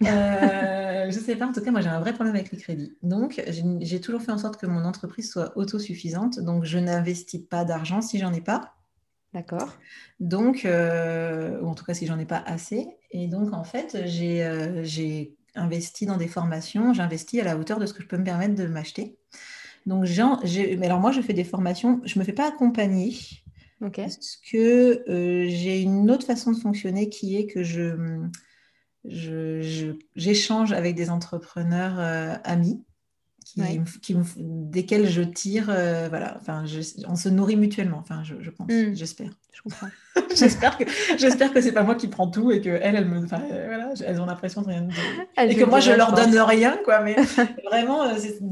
[0.00, 2.96] Je, ne sais pas, en tout cas, moi j'ai un vrai problème avec les crédits.
[3.02, 3.42] Donc,
[3.80, 6.40] j'ai toujours fait en sorte que mon entreprise soit autosuffisante.
[6.40, 8.74] Donc, je n'investis pas d'argent si j'en ai pas.
[9.34, 9.76] D'accord.
[10.20, 12.88] Donc, ou en tout cas si j'en ai pas assez.
[13.10, 17.92] Et donc, en fait, j'ai investi dans des formations, j'investis à la hauteur de ce
[17.92, 19.18] que je peux me permettre de m'acheter.
[19.86, 23.16] Donc, mais alors moi, je fais des formations, je ne me fais pas accompagner.
[23.80, 27.94] Parce que euh, j'ai une autre façon de fonctionner qui est que je,
[30.16, 32.82] j'échange avec des entrepreneurs euh, amis
[34.02, 36.64] qui, desquels je tire, euh, voilà, enfin,
[37.06, 38.94] on se nourrit mutuellement, enfin, je, pense, hmm.
[38.94, 39.30] j'espère.
[39.52, 39.88] Je comprends.
[40.36, 40.84] j'espère que
[41.16, 44.20] j'espère que c'est pas moi qui prends tout et que elles, me, euh, voilà, elles
[44.20, 44.92] ont l'impression de rien de...
[45.50, 47.00] et que moi je leur donne rien, quoi.
[47.00, 47.16] Mais
[47.64, 48.04] vraiment,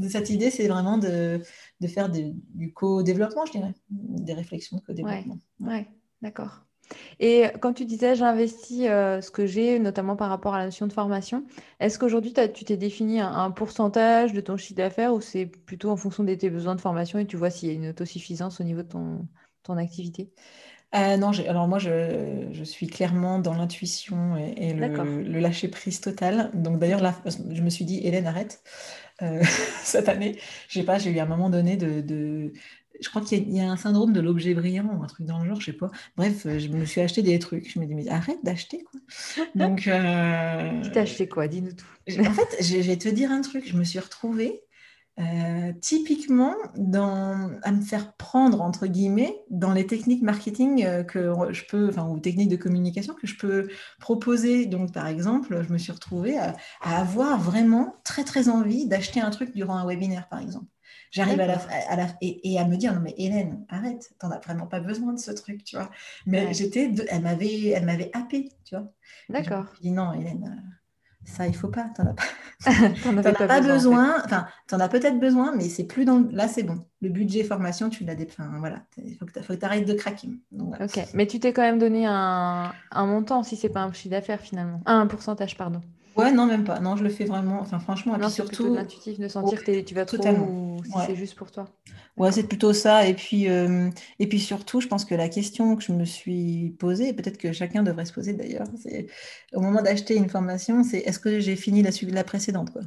[0.09, 1.41] cette idée, c'est vraiment de,
[1.79, 5.39] de faire du co-développement, je dirais, des réflexions de co-développement.
[5.59, 5.87] ouais, ouais
[6.21, 6.67] d'accord.
[7.19, 10.87] Et quand tu disais j'investis euh, ce que j'ai, notamment par rapport à la notion
[10.87, 11.45] de formation,
[11.79, 15.97] est-ce qu'aujourd'hui tu t'es défini un, pourcentage de ton chiffre d'affaires ou c'est plutôt en
[15.97, 18.63] fonction de tes besoins de formation et tu vois s'il y a une autosuffisance au
[18.63, 19.27] niveau de ton,
[19.63, 20.31] ton activité?
[20.95, 24.87] Euh, non, alors moi je, je, suis clairement dans l'intuition et, le,
[25.21, 26.49] le, lâcher prise total.
[26.53, 28.63] Donc d'ailleurs là, je me suis dit Hélène arrête
[29.21, 29.43] euh,
[29.83, 30.39] cette année.
[30.67, 32.53] Je sais pas, j'ai eu à un moment donné de, de,
[32.99, 35.47] je crois qu'il y, a un syndrome de l'objet brillant ou un truc dans le
[35.47, 35.91] genre, je sais pas.
[36.15, 37.71] Bref, euh, je me suis acheté des trucs.
[37.71, 38.99] Je me dis, mais arrête d'acheter, quoi.
[39.55, 39.87] Donc.
[39.87, 40.81] Euh...
[40.83, 41.47] Tu t'as acheté quoi?
[41.47, 42.19] Dis-nous tout.
[42.19, 43.67] en fait, je vais te dire un truc.
[43.67, 44.61] Je me suis retrouvée
[45.19, 51.33] euh, typiquement dans, à me faire prendre, entre guillemets, dans les techniques marketing euh, que
[51.51, 53.67] je peux, enfin, ou techniques de communication que je peux
[53.99, 54.65] proposer.
[54.65, 59.19] Donc, par exemple, je me suis retrouvée à, à avoir vraiment très, très envie d'acheter
[59.19, 60.67] un truc durant un webinaire, par exemple.
[61.11, 64.39] J'arrive à la, à la et, à me dire non mais Hélène arrête t'en as
[64.39, 65.89] vraiment pas besoin de ce truc tu vois.
[66.25, 68.91] Mais j'étais elle m'avait elle m'avait happé tu vois.
[69.29, 69.65] D'accord.
[69.75, 70.77] je dit non Hélène euh,
[71.27, 72.23] ça il faut pas t'en as pas.
[73.03, 76.63] T'en as pas, besoin enfin t'en as peut-être besoin mais c'est plus dans là c'est
[76.63, 76.83] bon.
[77.01, 78.81] Le budget formation tu l'as enfin voilà.
[78.97, 80.29] Il faut que tu arrêtes de craquer.
[80.81, 84.09] Ok mais tu t'es quand même donné un, un montant si c'est pas un chiffre
[84.09, 84.81] d'affaires finalement.
[84.85, 85.81] Un pourcentage pardon
[86.17, 86.79] Ouais, non, même pas.
[86.79, 87.59] Non, je le fais vraiment.
[87.61, 88.73] Enfin, franchement, non, surtout.
[88.73, 90.47] l'intuitif de sentir que tu vas totalement.
[90.47, 91.65] ou si c'est juste pour toi.
[92.17, 93.07] Ouais, c'est plutôt ça.
[93.07, 96.75] Et puis, euh, et puis surtout, je pense que la question que je me suis
[96.79, 99.07] posée, et peut-être que chacun devrait se poser d'ailleurs, c'est
[99.53, 102.81] au moment d'acheter une formation, c'est est-ce que j'ai fini la, la précédente quoi?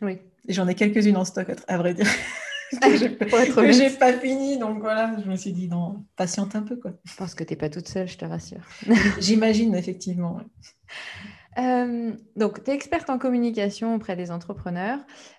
[0.00, 0.18] Oui.
[0.48, 2.06] J'en ai quelques-unes en stock, à vrai dire.
[2.80, 6.92] que j'ai pas fini, donc voilà, je me suis dit non, patiente un peu quoi.
[7.04, 8.66] Je pense que tu n'es pas toute seule, je te rassure.
[9.20, 10.40] J'imagine effectivement.
[11.58, 14.98] Euh, donc, tu es experte en communication auprès des entrepreneurs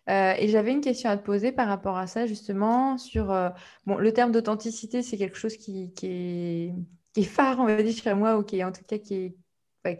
[0.09, 3.49] euh, et j'avais une question à te poser par rapport à ça, justement, sur euh,
[3.85, 8.37] bon, le terme d'authenticité, c'est quelque chose qui, est, phare, on va dire, chez moi,
[8.37, 9.35] ou qui est en tout cas qui est,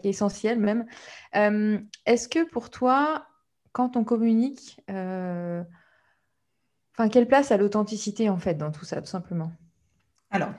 [0.02, 0.84] essentiel même.
[1.32, 3.28] Est-ce que pour toi,
[3.70, 5.64] quand on communique, enfin,
[7.08, 9.52] quelle place a l'authenticité en fait dans tout ça, tout simplement?
[10.30, 10.50] Alors,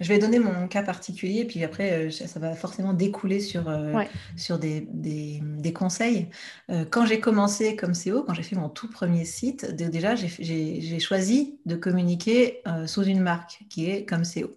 [0.00, 4.02] je vais donner mon cas particulier, puis après, euh, ça va forcément découler sur, euh,
[4.36, 6.28] sur des, des, conseils.
[6.70, 10.98] Euh, quand j'ai commencé comme CEO, quand j'ai fait mon tout premier site, déjà, j'ai
[11.00, 14.50] choisi de communiquer sous une marque qui est comme CEO.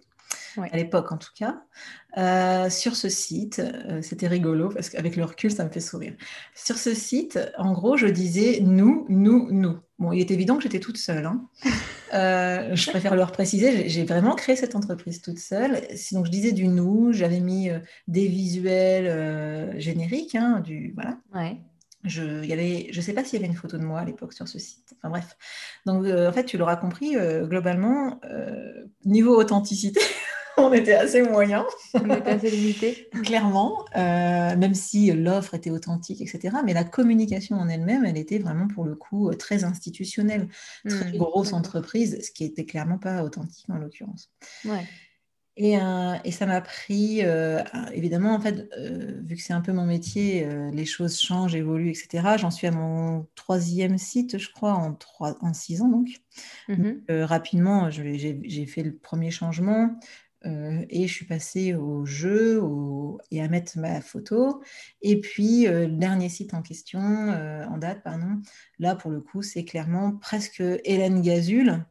[0.62, 1.62] À l'époque, en tout cas.
[2.70, 3.62] sur ce site,
[4.02, 6.14] c'était rigolo parce qu'avec le recul, ça me fait sourire.
[6.54, 9.78] Sur ce site, en gros, je disais nous, nous, nous.
[9.98, 11.24] Bon, il est évident que j'étais toute seule.
[11.24, 11.48] Hein.
[12.14, 15.80] Euh, je préfère leur préciser, j'ai vraiment créé cette entreprise toute seule.
[15.94, 21.18] Sinon, je disais du nous, j'avais mis euh, des visuels euh, génériques, hein, du voilà.
[21.34, 21.56] Ouais.
[22.04, 24.34] Je, y avait, je sais pas s'il y avait une photo de moi à l'époque
[24.34, 24.94] sur ce site.
[24.98, 25.36] Enfin bref.
[25.86, 28.20] Donc en fait, tu l'auras compris, globalement,
[29.04, 30.00] niveau authenticité,
[30.58, 31.66] on était assez moyen.
[31.94, 33.08] On était assez limité.
[33.24, 36.56] Clairement, euh, même si l'offre était authentique, etc.
[36.64, 40.48] Mais la communication en elle-même, elle était vraiment pour le coup très institutionnelle,
[40.88, 44.30] très mmh, grosse entreprise, ce qui était clairement pas authentique en l'occurrence.
[44.64, 44.84] Ouais.
[45.58, 47.62] Et, euh, et, ça m'a pris, euh,
[47.94, 48.68] évidemment, en fait,
[49.24, 52.36] vu que c'est un peu mon métier, les choses changent, évoluent, etc.
[52.36, 56.08] J'en suis à mon troisième site, je crois, en, trois, en six ans donc.
[56.68, 59.98] Mmh rapidement, j'ai fait le premier changement.
[60.46, 62.62] Euh, et je suis passée au jeu
[63.30, 64.62] et à mettre ma photo.
[65.02, 68.40] Et puis, euh, le dernier site en question, euh, en date, pardon,
[68.78, 71.84] là, pour le coup, c'est clairement presque Hélène Gazul.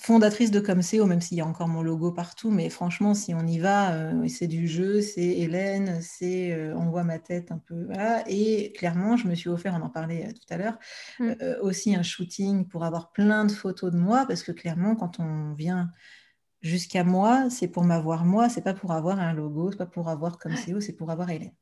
[0.00, 3.46] fondatrice de Comseo, même s'il y a encore mon logo partout, mais franchement, si on
[3.46, 3.94] y va,
[4.28, 7.86] c'est du jeu, c'est Hélène, c'est on voit ma tête un peu.
[8.26, 10.78] Et clairement, je me suis offert, on en parlait tout à l'heure,
[11.20, 11.34] mm.
[11.60, 15.52] aussi un shooting pour avoir plein de photos de moi, parce que clairement, quand on
[15.52, 15.90] vient
[16.66, 20.08] jusqu'à moi, c'est pour m'avoir moi, c'est pas pour avoir un logo, c'est pas pour
[20.08, 21.52] avoir Comseo, c'est pour avoir Hélène.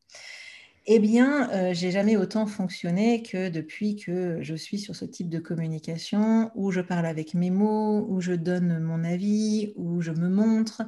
[0.87, 5.31] Eh bien, euh, j'ai jamais autant fonctionné que depuis que je suis sur ce type
[5.31, 10.11] de communication où je parle avec mes mots, où je donne mon avis, où je
[10.11, 10.83] me montre.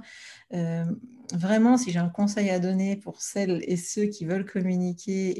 [0.52, 0.84] Euh,
[1.32, 5.32] vraiment, si j'ai un conseil à donner pour celles et ceux qui veulent communiquer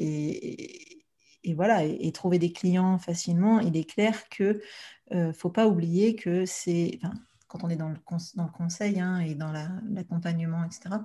[1.45, 4.61] et, voilà, et, trouver des clients facilement, il est clair que
[5.11, 6.99] ne euh, faut pas oublier que c'est
[7.57, 7.97] quand on est dans le,
[8.35, 10.97] dans le conseil hein, et dans l'accompagnement, etc.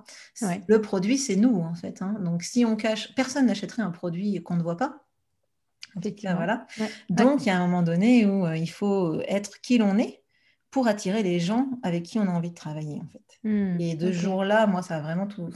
[0.66, 2.02] Le produit, c'est nous, en fait.
[2.02, 2.16] Hein.
[2.20, 5.04] Donc, si on cache, personne n'achèterait un produit qu'on ne voit pas.
[6.36, 6.66] voilà.
[7.10, 10.22] Donc, il y a un moment donné où euh, il faut être qui l'on est
[10.70, 13.38] pour attirer les gens avec qui on a envie de travailler, en fait.
[13.44, 15.50] Mmh, et de jour-là, moi, ça a vraiment tout...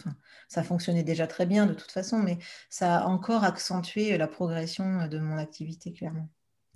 [0.49, 5.07] ça fonctionnait déjà très bien de toute façon, mais ça a encore accentué la progression
[5.09, 6.29] de mon activité, clairement.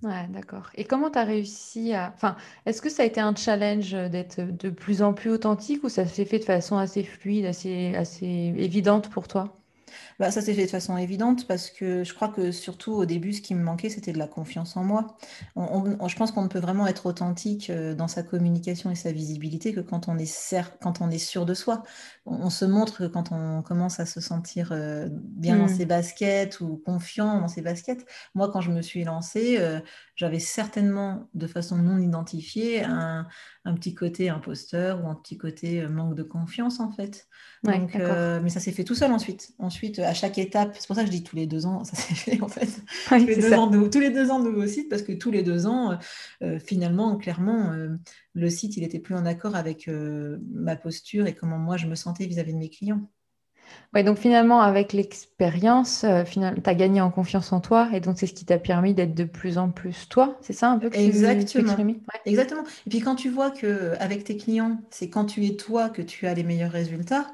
[0.03, 0.71] Ouais, d'accord.
[0.77, 2.11] Et comment tu as réussi à...
[2.15, 5.89] Enfin, est-ce que ça a été un challenge d'être de plus en plus authentique ou
[5.91, 9.60] ça s'est fait de façon assez fluide, assez, assez évidente pour toi?
[10.19, 13.33] Bah, ça s'est fait de façon évidente parce que je crois que surtout au début,
[13.33, 15.17] ce qui me manquait, c'était de la confiance en moi.
[15.57, 19.73] je pense qu'on ne peut vraiment être authentique euh, dans sa communication et sa visibilité
[19.73, 21.83] que quand on est, quand on est sûr de soi.
[22.27, 25.77] On, se montre que quand on commence à se sentir euh, bien dans hmm.
[25.77, 28.07] ses baskets ou confiant dans ses baskets.
[28.35, 29.81] Moi, quand je me suis lancée, euh,
[30.17, 33.27] j'avais certainement, de façon non identifiée, un,
[33.65, 37.29] un, petit côté imposteur ou un petit côté manque de confiance en fait.
[37.63, 39.53] Donc, mais ça s'est fait tout seul ensuite.
[39.59, 41.97] Ensuite, à chaque étape, c'est pour ça que je dis tous les deux ans, ça
[41.97, 42.69] s'est fait en fait.
[43.09, 45.67] tous, les deux ans, tous, les deux ans, nouveau site, parce que tous les deux
[45.67, 45.97] ans, euh,
[46.43, 47.97] euh, finalement, clairement, euh,
[48.35, 51.95] le site, il était plus en accord avec ma posture et comment moi je me
[51.95, 53.11] sentais vis-à-vis de mes clients.
[53.95, 58.27] Ouais, donc finalement, avec l'expérience, tu as gagné en confiance en toi et donc c'est
[58.27, 60.39] ce qui t'a permis d'être de plus en plus toi.
[60.43, 61.75] C'est ça un peu que Exactement.
[61.75, 62.63] Tu, Exactement.
[62.87, 66.03] Et puis quand tu vois que avec tes clients, c'est quand tu es toi que
[66.03, 67.27] tu as les meilleurs résultats,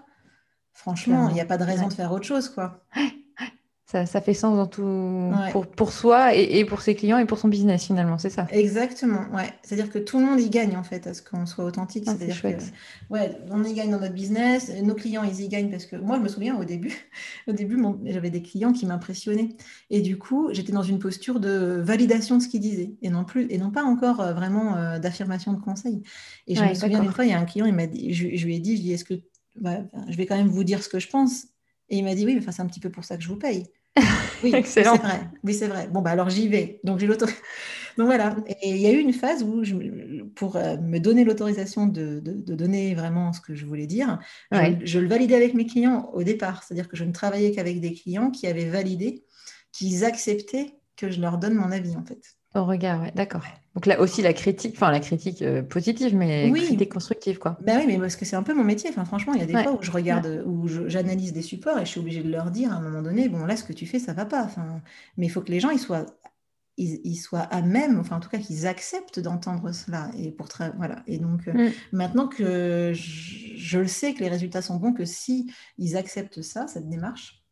[0.76, 2.84] Franchement, il n'y a pas de raison de faire autre chose, quoi.
[3.88, 7.24] Ça, ça, fait sens dans tout pour, pour, soi et, et, pour ses clients et
[7.24, 8.48] pour son business finalement, c'est ça.
[8.50, 9.48] Exactement, ouais.
[9.62, 12.02] C'est-à-dire que tout le monde y gagne en fait à ce qu'on soit authentique.
[12.08, 15.70] Ah, C'est-à-dire que ouais, on y gagne dans notre business, nos clients ils y gagnent
[15.70, 16.92] parce que moi je me souviens au début,
[17.46, 19.50] au début j'avais des clients qui m'impressionnaient
[19.90, 23.24] et du coup j'étais dans une posture de validation de ce qu'ils disaient et non
[23.24, 26.02] plus et non pas encore euh, vraiment euh, d'affirmation de conseil.
[26.48, 28.34] Et je me souviens une fois il y a un client il m'a dit, je,
[28.34, 29.14] je, lui ai dit, je lui ai dit est-ce que
[29.64, 31.44] je vais quand même vous dire ce que je pense.
[31.88, 33.36] Et il m'a dit, oui, mais c'est un petit peu pour ça que je vous
[33.36, 33.66] paye.
[34.42, 35.20] Oui, c'est vrai.
[35.42, 35.88] Oui, c'est vrai.
[35.88, 36.80] Bon, bah alors j'y vais.
[36.84, 37.42] Donc j'ai l'autorisation.
[37.96, 38.36] Donc voilà.
[38.60, 39.74] Et il y a eu une phase où, je,
[40.34, 44.18] pour euh, me donner l'autorisation de, de, donner vraiment ce que je voulais dire,
[44.52, 46.62] je, le validais avec mes clients au départ.
[46.62, 49.24] C'est-à-dire que je ne travaillais qu'avec des clients qui avaient validé,
[49.72, 52.36] qu'ils acceptaient que je leur donne mon avis, en fait.
[52.56, 53.42] Au regard, ouais, d'accord.
[53.74, 56.64] Donc là aussi la critique, enfin la critique euh, positive, mais oui.
[56.64, 57.58] critique constructive, quoi.
[57.60, 58.88] Ben oui, mais parce que c'est un peu mon métier.
[58.88, 61.84] Enfin, franchement, il y a des fois où je regarde, où j'analyse des supports et
[61.84, 63.84] je suis obligée de leur dire à un moment donné, bon là, ce que tu
[63.84, 64.42] fais, ça va pas.
[64.42, 64.80] Enfin,
[65.18, 66.06] mais il faut que les gens ils soient,
[66.78, 70.10] ils, soient à même, enfin en tout cas qu'ils acceptent d'entendre cela.
[70.16, 71.02] Et pour voilà.
[71.06, 71.72] Et donc euh, mm.
[71.92, 76.40] maintenant que je, je, le sais que les résultats sont bons, que si ils acceptent
[76.40, 77.44] ça, cette démarche,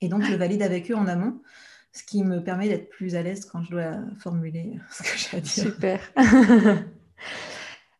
[0.00, 1.42] et donc je le valide avec eux en amont
[1.92, 5.36] ce qui me permet d'être plus à l'aise quand je dois formuler ce que j'ai
[5.36, 5.50] à dire.
[5.50, 6.00] Super.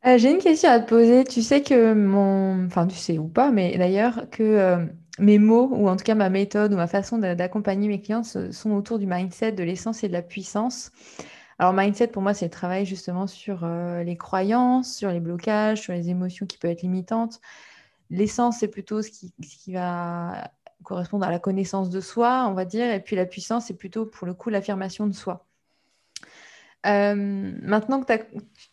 [0.07, 1.25] Euh, j'ai une question à te poser.
[1.25, 4.87] Tu sais que mon, enfin tu sais ou pas, mais d'ailleurs que euh,
[5.19, 8.71] mes mots ou en tout cas ma méthode ou ma façon d'accompagner mes clients sont
[8.71, 10.93] autour du mindset, de l'essence et de la puissance.
[11.59, 15.81] Alors mindset pour moi c'est le travail justement sur euh, les croyances, sur les blocages,
[15.81, 17.41] sur les émotions qui peuvent être limitantes.
[18.11, 20.53] L'essence c'est plutôt ce qui, ce qui va
[20.89, 24.07] correspondre à la connaissance de soi, on va dire, et puis la puissance, c'est plutôt
[24.07, 25.47] pour le coup l'affirmation de soi.
[26.87, 27.15] Euh,
[27.63, 28.13] maintenant que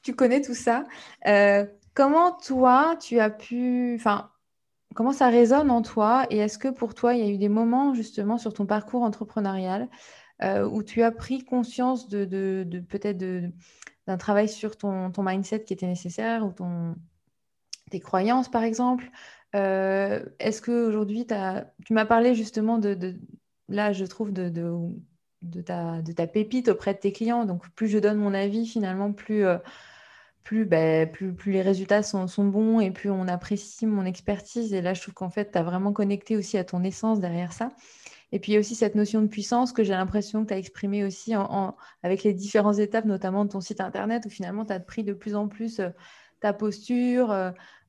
[0.01, 0.86] tu connais tout ça,
[1.28, 4.32] euh, comment toi, tu as pu, enfin,
[4.95, 7.49] comment ça résonne en toi, et est-ce que pour toi, il y a eu des
[7.49, 9.89] moments justement sur ton parcours entrepreneurial
[10.41, 15.88] euh, où tu as pris conscience de, peut-être d'un travail sur ton, mindset qui était
[15.88, 16.95] nécessaire, ou ton,
[17.91, 19.12] tes croyances par exemple,
[19.54, 23.16] est-ce qu'aujourd'hui, tu m'as parlé justement de,
[23.70, 24.50] là, je trouve, de,
[25.42, 27.46] de, ta, de ta pépite auprès de tes clients.
[27.46, 29.58] Donc, plus je donne mon avis, finalement, plus, euh,
[30.52, 34.74] ben, plus, plus, les résultats sont, sont, bons et plus on apprécie mon expertise.
[34.74, 37.54] Et là, je trouve qu'en fait, tu as vraiment connecté aussi à ton essence derrière
[37.54, 37.70] ça.
[38.32, 41.34] Et puis aussi cette notion de puissance que j'ai l'impression que tu as exprimée aussi
[42.04, 45.14] avec les différentes étapes, notamment de ton site internet, où finalement tu as pris de
[45.14, 45.89] plus en plus euh,
[46.41, 47.32] ta posture,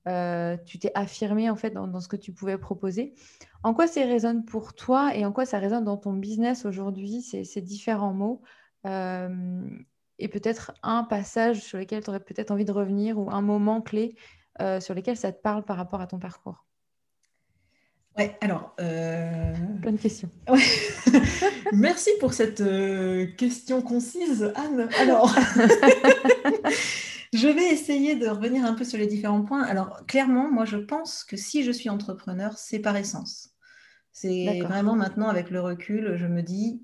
[0.07, 3.15] euh, euh, tu t'es affirmé en fait dans, ce que tu pouvais proposer.
[3.63, 7.23] En quoi ça résonne pour toi et en quoi ça résonne dans ton business aujourd'hui,
[7.23, 8.43] ces, différents mots
[8.85, 13.83] Et peut-être un passage sur lequel tu aurais peut-être envie de revenir ou un moment
[13.83, 14.15] clé
[14.81, 16.67] sur lequel ça te parle par rapport à ton parcours?
[18.17, 18.75] Ouais, alors.
[18.81, 19.53] Euh...
[19.83, 20.31] Bonne question.
[21.73, 24.89] Merci pour cette euh, question concise, Anne.
[24.99, 25.35] Alors,
[27.37, 29.62] je vais essayer de revenir un peu sur les différents points.
[29.62, 33.51] Alors, clairement, moi, je pense que si je suis entrepreneur, c'est par essence.
[34.12, 36.82] C'est vraiment maintenant, avec le recul, je me dis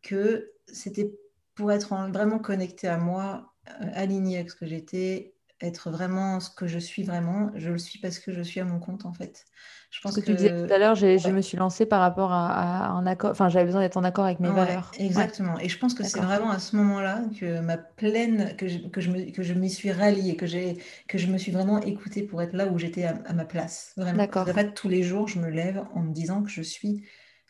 [0.00, 1.12] que c'était
[1.54, 5.31] pour être vraiment connecté à moi, euh, aligné avec ce que j'étais,
[5.62, 7.50] être vraiment ce que je suis vraiment.
[7.54, 9.44] Je le suis parce que je suis à mon compte, en fait.
[9.90, 12.88] Je pense que, tu disais tout à l'heure, je me suis lancée par rapport à,
[12.88, 13.30] un accord.
[13.30, 14.90] Enfin, j'avais besoin d'être en accord avec mes valeurs.
[14.98, 15.58] Exactement.
[15.58, 19.02] Et je pense que c'est vraiment à ce moment-là que ma pleine, que je, que
[19.02, 22.22] je me, que je m'y suis ralliée, que j'ai, que je me suis vraiment écoutée
[22.22, 23.92] pour être là où j'étais à, ma place.
[23.98, 24.16] Vraiment.
[24.16, 24.48] D'accord.
[24.48, 27.04] En fait, tous les jours, je me lève en me disant que je suis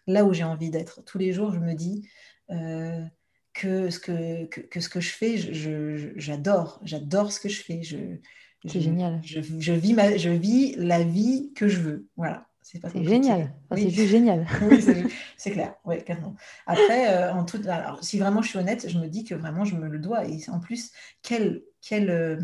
[0.09, 1.05] là où j'ai envie d'être.
[1.05, 2.09] Tous les jours, je me dis.
[2.51, 3.03] Euh,
[3.53, 5.37] que ce que, que, ce que je fais,
[6.17, 7.83] j'adore, j'adore ce que je fais.
[7.83, 7.97] Je,
[8.67, 9.21] c'est génial.
[9.25, 12.09] Je, je, vis ma, je vis la vie que je veux.
[12.17, 12.47] Voilà.
[12.63, 13.53] C'est génial.
[13.75, 14.47] C'est juste génial.
[14.71, 14.83] oui,
[15.37, 15.75] c'est clair.
[15.85, 16.37] Ouais, carrément.
[16.67, 19.65] Après, euh, en tout, alors, si vraiment je suis honnête, je me dis que vraiment
[19.65, 20.27] je me le dois.
[20.27, 20.93] Et en plus,
[21.23, 22.41] quelle, quelle euh,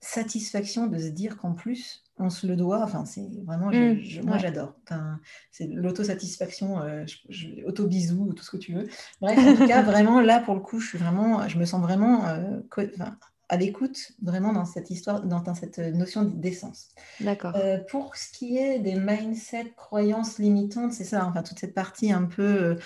[0.00, 2.82] satisfaction de se dire qu'en plus, on se le doit.
[2.82, 4.74] Enfin, c'est vraiment, mmh, moi j'adore.
[4.84, 7.04] Enfin, c'est l'autosatisfaction, euh,
[7.66, 8.88] auto-bisou, tout ce que tu veux.
[9.20, 11.80] Bref, en tout cas, vraiment, là, pour le coup, je suis vraiment, je me sens
[11.80, 12.60] vraiment euh,
[13.48, 16.88] à l'écoute, vraiment dans cette histoire, dans, cette notion d'essence.
[17.20, 17.54] D'accord.
[17.56, 22.12] Euh, pour ce qui est des mindset, croyances limitantes, c'est ça, enfin, toute cette partie
[22.12, 22.78] un peu.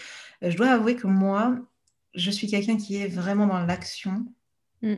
[0.43, 1.57] je dois avouer que moi,
[2.15, 4.25] je suis quelqu'un qui est vraiment dans l'action.
[4.83, 4.95] Mmh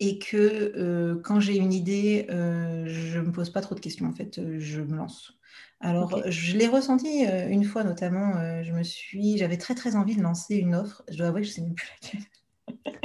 [0.00, 3.80] et que euh, quand j'ai une idée, euh, je ne me pose pas trop de
[3.80, 5.32] questions, en fait, euh, je me lance.
[5.80, 8.32] Alors, je l'ai ressenti une fois notamment,
[8.64, 11.46] je me suis, j'avais très très envie de lancer une offre, je dois avouer que
[11.46, 12.20] je ne sais même plus laquelle.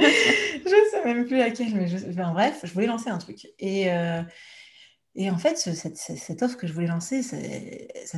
[0.66, 1.98] je ne sais même plus laquelle, mais je...
[2.10, 3.46] enfin, bref, je voulais lancer un truc.
[3.60, 3.88] Et,
[5.16, 7.36] et en fait, cette, offre que je voulais lancer, ça,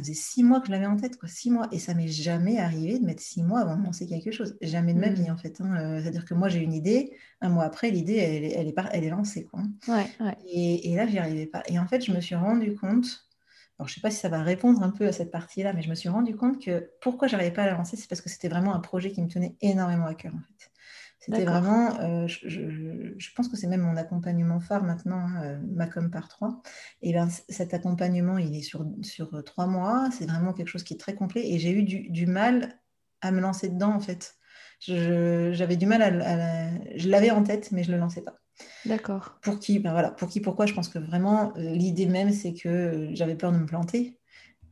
[0.01, 1.69] faisait six mois que je l'avais en tête, quoi, six mois.
[1.71, 4.57] Et ça m'est jamais arrivé de mettre six mois avant de lancer quelque chose.
[4.63, 5.33] Jamais de ma vie, mmh.
[5.33, 5.61] en fait.
[5.61, 5.77] Hein.
[5.77, 9.05] Euh, c'est-à-dire que moi, j'ai une idée, un mois après, l'idée, elle, elle, est, elle
[9.05, 9.45] est lancée.
[9.45, 9.61] Quoi.
[9.89, 10.07] Ouais,
[10.47, 11.63] Et, et, là, j'y arrivais pas.
[11.67, 13.27] Et en fait, je me suis rendu compte,
[13.79, 15.91] alors je sais pas si ça va répondre un peu à cette partie-là, mais je
[15.91, 18.49] me suis rendu compte que pourquoi j'arrivais pas à la lancer, c'est parce que c'était
[18.49, 20.71] vraiment un projet qui me tenait énormément à cœur, en fait.
[21.19, 26.11] C'était vraiment, euh, je, pense que c'est même mon accompagnement phare maintenant, hein, euh, Macom
[26.11, 26.63] par 3.
[27.03, 30.09] Et ben, cet accompagnement, il est sur, sur trois mois.
[30.17, 31.43] C'est vraiment quelque chose qui est très complet.
[31.51, 32.79] Et j'ai eu du, mal
[33.23, 34.37] à me lancer dedans, en fait.
[34.81, 38.39] J'avais du mal à, Je l'avais en tête, mais je ne le lançais pas.
[38.85, 39.39] D'accord.
[39.43, 40.67] Pour qui ben voilà, Pour qui Pourquoi?
[40.67, 44.19] Je pense que vraiment, euh, l'idée même, c'est que j'avais peur de me planter.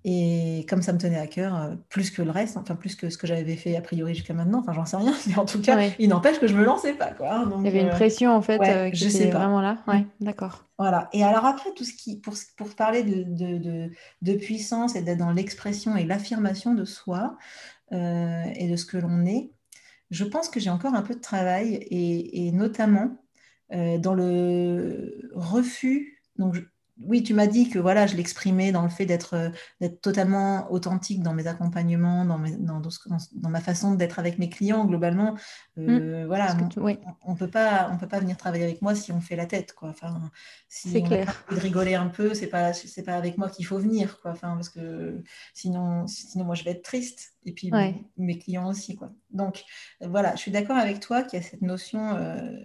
[0.06, 3.08] Et comme ça me tenait à cœur, euh, plus que le reste, enfin plus que
[3.08, 5.62] ce que j'avais fait a priori jusqu'à maintenant, enfin j'en sais rien, mais en tout
[5.62, 7.12] cas, il n'empêche que je me lançais pas.
[7.12, 7.32] Quoi.
[7.32, 9.78] Hein, il y avait une euh, pression en fait euh, qui était vraiment là.
[9.86, 10.08] Ouais, mm.
[10.20, 10.66] d'accord.
[10.78, 11.08] Voilà.
[11.14, 13.90] Et alors après, tout ce qui, pour, pour parler de, de,
[14.20, 17.38] de, puissance et d'être dans l'expression et l'affirmation de soi
[17.92, 19.52] et de ce que l'on est,
[20.10, 23.24] je pense que j'ai encore un peu de travail et, et notamment
[23.70, 26.20] dans le refus.
[26.38, 26.56] Donc,
[27.02, 31.22] oui, tu m'as dit que voilà, je l'exprimais dans le fait d'être euh, totalement authentique
[31.22, 35.34] dans mes accompagnements, dans, dans, dans, ma façon d'être avec mes clients globalement.
[35.76, 36.26] Euh, mmh.
[36.26, 39.34] Voilà, on, ne peut pas on peut pas venir travailler avec moi si on fait
[39.34, 39.88] la tête quoi.
[39.88, 40.30] Enfin,
[40.68, 41.44] si on clair.
[41.50, 44.30] de rigoler un peu, c'est pas c'est pas avec moi qu'il faut venir quoi.
[44.30, 45.20] Enfin, parce que
[45.52, 47.72] sinon sinon moi je vais être triste et puis
[48.16, 48.94] mes clients aussi.
[48.94, 49.10] Quoi.
[49.30, 49.64] Donc
[50.00, 52.56] voilà, je suis d'accord avec toi qu'il y a cette notion euh,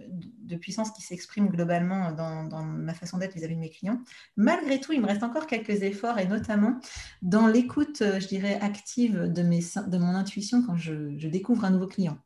[0.50, 4.00] de puissance qui s'exprime globalement dans, dans, ma façon d'être vis-à-vis de mes clients.
[4.36, 6.78] Malgré tout, il me reste encore quelques efforts et notamment
[7.22, 12.18] dans l'écoute, euh, je dirais, active de, mon intuition quand je découvre un nouveau client.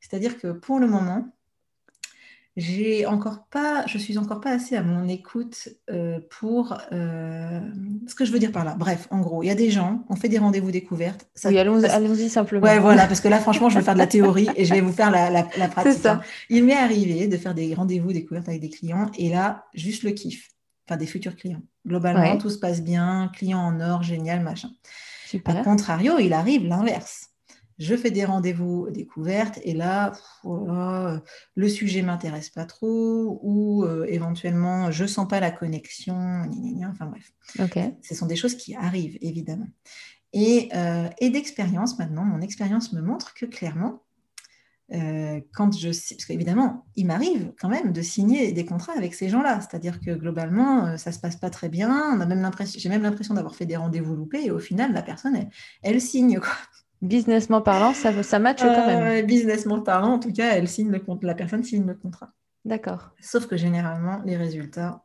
[0.00, 1.35] C'est-à-dire que pour le moment,
[2.56, 7.60] j'ai encore pas, je suis encore pas assez à mon écoute euh, pour euh,
[8.06, 8.74] ce que je veux dire par là.
[8.78, 11.28] Bref, en gros, il y a des gens, on fait des rendez-vous découvertes.
[11.44, 12.64] oui, allons-y simplement.
[12.64, 14.80] Ouais, voilà, parce que là, franchement, je vais faire de la théorie et je vais
[14.80, 16.00] vous faire la, la, pratique.
[16.00, 16.14] Ça.
[16.14, 16.20] Hein.
[16.48, 20.12] Il m'est arrivé de faire des rendez-vous découvertes avec des clients et là, juste le
[20.12, 20.48] kiff.
[20.88, 21.62] Enfin, des futurs clients.
[21.86, 24.70] Globalement, tout se passe bien, client en or, génial, machin.
[25.26, 25.58] Super.
[25.58, 27.35] A contrario, il arrive l'inverse
[27.78, 30.12] je fais des rendez-vous découvertes et là,
[30.44, 36.42] le sujet m'intéresse pas trop ou euh, éventuellement je sens pas la connexion,
[36.88, 37.32] enfin bref.
[38.02, 39.68] Ce sont des choses qui arrivent évidemment.
[40.32, 40.70] Et,
[41.18, 44.02] et d'expérience maintenant, mon expérience me montre que clairement,
[44.92, 49.28] euh, quand je parce qu'évidemment, il m'arrive quand même de signer des contrats avec ces
[49.28, 49.60] gens-là.
[49.60, 52.14] C'est-à-dire que globalement, euh, ça se passe pas très bien.
[52.14, 54.92] On a même l'impression, j'ai même l'impression d'avoir fait des rendez-vous loupés et au final,
[54.92, 55.48] la personne,
[55.82, 56.54] elle, signe quoi.
[57.06, 59.22] Businessment parlant, ça, ça matche quand même.
[59.22, 62.32] Euh, businessment parlant, en tout cas, elle signe le compte, la personne signe le contrat.
[62.64, 63.10] D'accord.
[63.20, 65.04] Sauf que généralement, les résultats,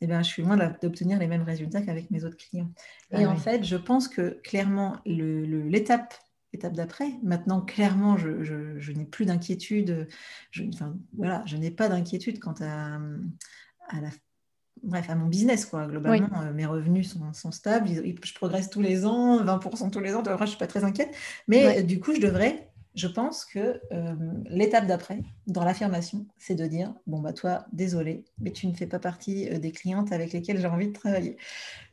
[0.00, 2.70] eh bien, je suis loin d'obtenir les mêmes résultats qu'avec mes autres clients.
[3.10, 6.14] Et ah en fait, je pense que clairement, l'étape
[6.52, 7.10] étape d'après.
[7.22, 10.08] Maintenant, clairement, je, n'ai plus d'inquiétude.
[10.50, 12.98] Je, enfin, voilà, je n'ai pas d'inquiétude quant à,
[13.88, 14.10] à, la,
[14.82, 15.66] bref, à mon business.
[15.66, 15.86] Quoi.
[15.86, 17.88] Globalement, euh, mes revenus sont, stables.
[17.88, 20.22] je progresse tous les ans, 20% tous les ans.
[20.24, 21.14] je ne suis pas très inquiète.
[21.48, 24.14] Mais du coup, je devrais, je pense que euh,
[24.46, 28.86] l'étape d'après, dans l'affirmation, c'est de dire, bon, bah toi, désolé, mais tu ne fais
[28.86, 31.36] pas partie euh, des clientes avec lesquelles j'ai envie de travailler.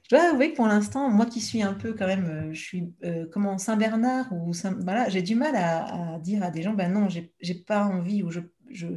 [0.09, 2.59] Je dois avouer que pour l'instant, moi qui suis un peu quand même, euh, je
[2.59, 6.73] suis euh, comment Saint-Bernard ou Saint, voilà, j'ai du mal à, dire à des gens,
[6.73, 8.39] ben non, j'ai pas envie ou je,
[8.71, 8.87] je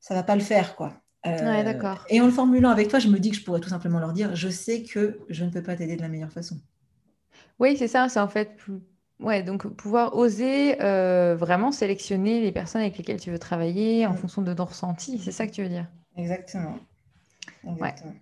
[0.00, 1.02] ça va pas le faire quoi.
[1.26, 2.04] Euh, d'accord.
[2.08, 4.12] Et en le formulant avec toi, je me dis que je pourrais tout simplement leur
[4.12, 6.56] dire, je sais que je ne peux pas t'aider de la meilleure façon.
[7.58, 8.56] Oui, c'est ça, c'est en fait,
[9.18, 14.18] ouais, donc pouvoir oser vraiment sélectionner les personnes avec lesquelles tu veux travailler en mm.
[14.18, 15.86] fonction de ton ressenti, c'est ça que tu veux dire?
[16.16, 16.78] Exactement.
[17.68, 18.14] Exactement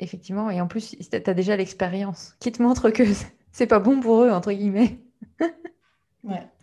[0.00, 0.50] effectivement.
[0.50, 3.04] Et en plus, tu as déjà l'expérience qui te montre que
[3.52, 4.98] c'est pas bon pour eux, entre guillemets.
[6.24, 6.46] ouais.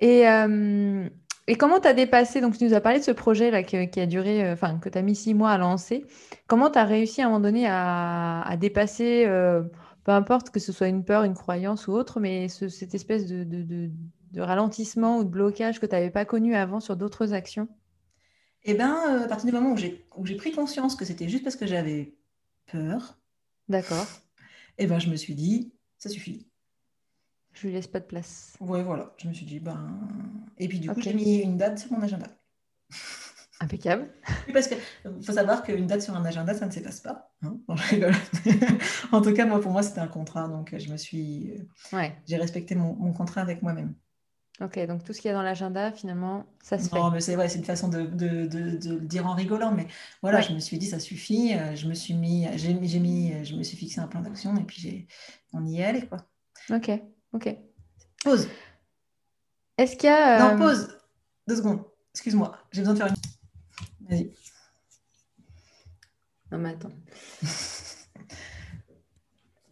[0.00, 1.08] Et, euh,
[1.50, 4.06] et comment tu as dépassé Donc, tu nous as parlé de ce projet-là qui, a
[4.06, 6.06] duré, euh, enfin, que tu as mis six mois à lancer.
[6.46, 9.64] Comment tu as réussi à un moment donné à, dépasser, euh,
[10.04, 13.42] peu importe que ce soit une peur, une croyance ou autre, mais cette espèce de,
[13.42, 13.90] de,
[14.30, 17.66] de, ralentissement ou de blocage que tu n'avais pas connu avant sur d'autres actions?
[18.62, 21.56] Eh bien, euh, à partir du moment où j'ai pris conscience que c'était juste parce
[21.56, 22.14] que j'avais
[22.70, 23.18] peur,
[23.68, 24.06] D'accord.
[24.78, 26.46] eh ben, je me suis dit, ça suffit.
[27.52, 28.56] Je lui laisse pas de place.
[28.60, 29.12] Ouais, voilà.
[29.18, 29.98] Je me suis dit, ben.
[30.58, 32.26] Et puis, du coup, j'ai mis une date sur mon agenda.
[33.60, 34.08] Impeccable.
[34.52, 34.78] parce qu'il
[35.22, 37.30] faut savoir qu'une date sur un agenda, ça ne s'efface pas.
[37.42, 37.58] Hein
[39.12, 40.48] en tout cas, moi, pour moi, c'était un contrat.
[40.48, 41.52] Donc, je me suis.
[41.92, 42.16] Ouais.
[42.26, 43.94] J'ai respecté mon contrat avec moi-même.
[44.60, 47.14] Ok, donc tout ce qu'il y a dans l'agenda, finalement, ça se non, fait.
[47.14, 48.58] mais c'est ouais, une façon de, de, de,
[48.90, 49.86] le dire en rigolant, mais
[50.20, 51.54] voilà, je me suis dit, ça suffit.
[51.54, 54.64] Euh, je me suis mis, j'ai mis, je me suis fixé un plan d'action et
[54.64, 55.06] puis
[55.54, 56.18] on y est allé, quoi.
[56.70, 56.90] Ok,
[57.32, 57.56] ok.
[58.24, 58.48] Pause.
[59.78, 60.38] Est-ce qu'il y a.
[60.38, 60.98] Non, euh, pause.
[61.48, 61.84] Deux secondes.
[62.14, 64.08] Excuse-moi, j'ai besoin de faire une.
[64.08, 64.32] Vas-y.
[66.50, 66.90] Non, mais attends.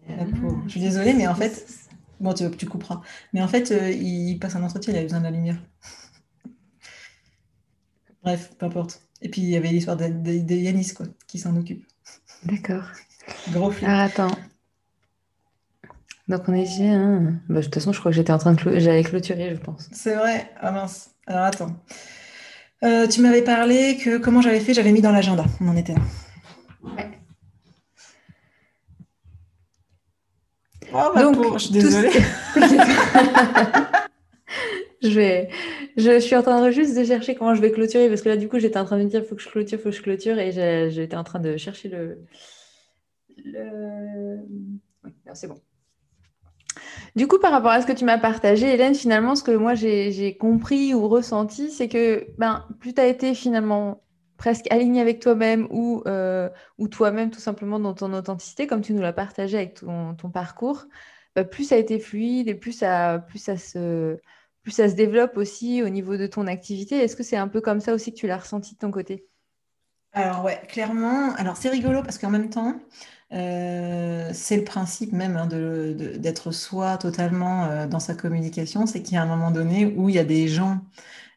[0.08, 1.66] Je suis désolée, mais en fait,
[2.20, 3.00] Bon, tu, tu couperas.
[3.32, 5.58] Mais en fait, euh, il passe un entretien, il a besoin de la lumière.
[8.22, 9.02] Bref, peu importe.
[9.22, 11.86] Et puis, il y avait l'histoire de, Yanis, quoi, qui s'en occupe.
[12.44, 12.84] D'accord.
[13.50, 13.88] Gros flip.
[13.88, 14.36] Alors, attends.
[16.28, 16.66] Donc, on est...
[16.80, 17.40] Hein.
[17.48, 18.78] Bah, de toute façon, je crois que j'étais en train de...
[18.78, 19.88] J'allais clôturer, je pense.
[19.92, 20.50] C'est vrai.
[20.60, 21.10] Ah mince.
[21.26, 21.76] Alors, attends.
[22.84, 25.44] Euh, tu m'avais parlé que comment j'avais fait, j'avais mis dans l'agenda.
[25.60, 26.00] On en était là.
[26.84, 27.10] Ouais.
[30.92, 32.10] Oh, Donc, je suis désolée.
[35.02, 35.48] je vais,
[35.96, 38.36] je suis en train de juste de chercher comment je vais clôturer parce que là,
[38.36, 39.90] du coup, j'étais en train de me dire, il faut que je clôture, il faut
[39.90, 42.18] que je clôture, et j'étais en train de chercher le.
[43.44, 44.38] le...
[45.34, 45.60] c'est bon.
[47.18, 49.74] Du coup, par rapport à ce que tu m'as partagé, Hélène, finalement, ce que moi
[49.74, 54.04] j'ai compris ou ressenti, c'est que ben, plus tu as été finalement
[54.36, 56.48] presque aligné avec toi-même ou, euh,
[56.78, 60.86] ou toi-même tout simplement dans ton authenticité, comme tu nous l'as partagé avec ton, parcours,
[61.34, 64.16] bah, plus ça a été fluide et plus ça, plus, ça se,
[64.62, 66.98] plus ça se développe aussi au niveau de ton activité.
[66.98, 69.26] Est-ce que c'est un peu comme ça aussi que tu l'as ressenti de ton côté?
[70.18, 71.32] Alors ouais, clairement.
[71.36, 72.74] Alors c'est rigolo parce qu'en même temps,
[73.32, 79.14] euh, c'est le principe même hein, d'être soi totalement euh, dans sa communication, c'est qu'il
[79.14, 80.80] y a un moment donné où il y a des gens,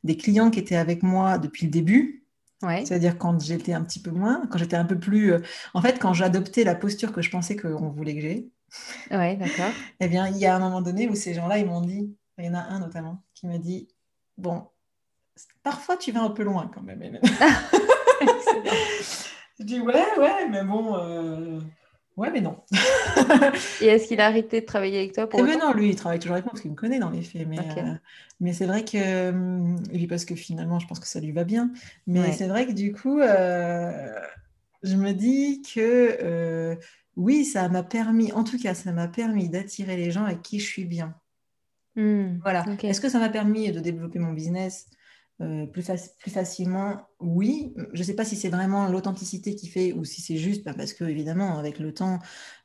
[0.04, 2.26] des clients qui étaient avec moi depuis le début,
[2.62, 5.34] c'est-à-dire quand j'étais un petit peu moins, quand j'étais un peu plus...
[5.34, 5.40] Euh,
[5.76, 8.50] en fait, quand j'adoptais la posture que je pensais qu'on voulait que j'ai,
[9.12, 9.72] ouais, d'accord.
[10.00, 12.46] eh bien, il y a un moment donné où ces gens-là, ils m'ont dit, il
[12.46, 13.88] y en a un notamment, qui m'a dit,
[14.38, 14.64] bon,
[15.62, 17.20] parfois tu vas un peu loin quand même.
[19.60, 20.96] je dis, ouais, ouais, mais bon...
[20.96, 21.60] Euh,
[22.18, 22.58] Ouais, mais non.
[23.82, 25.96] et est-ce qu'il a arrêté de travailler avec toi pour eh ben non, lui, il
[25.96, 27.48] travaille toujours avec moi parce qu'il me connaît dans les faits.
[27.48, 27.96] Mais, euh,
[28.40, 29.32] mais c'est vrai que.
[29.92, 31.72] Lui, parce que finalement, je pense que ça lui va bien.
[32.08, 34.20] Mais c'est vrai que du coup, euh,
[34.84, 36.76] je me dis que euh,
[37.16, 40.60] oui, ça m'a permis, en tout cas, ça m'a permis d'attirer les gens avec qui
[40.60, 41.16] je suis bien.
[41.96, 42.66] Mmh, voilà.
[42.84, 44.86] Est-ce que ça m'a permis de développer mon business?
[45.42, 45.90] Euh, plus,
[46.20, 47.74] plus, facilement, oui.
[47.94, 50.74] Je ne sais pas si c'est vraiment l'authenticité qui fait ou si c'est juste bah,
[50.76, 52.20] parce que, évidemment, avec le temps,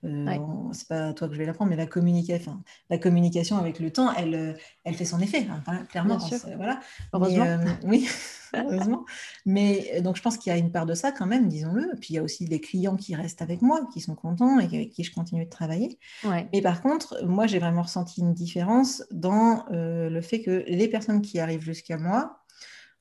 [0.04, 0.38] euh,
[0.72, 4.12] c'est pas toi que je vais l'apprendre, mais la, communication, la communication avec le temps,
[4.14, 4.52] elle, euh,
[4.84, 6.18] elle fait son effet, hein, clairement.
[6.56, 6.80] voilà.
[7.12, 7.44] Heureusement.
[7.44, 8.08] Euh, oui,
[8.54, 9.04] heureusement.
[9.44, 11.92] Mais donc, je pense qu'il y a une part de ça quand même, disons-le.
[12.00, 14.64] Puis, il y a aussi des clients qui restent avec moi, qui sont contents et
[14.64, 15.98] avec qui je continue de travailler.
[16.52, 21.22] Mais par contre, moi, j'ai vraiment ressenti une différence dans le fait que les personnes
[21.22, 22.38] qui arrivent jusqu'à moi,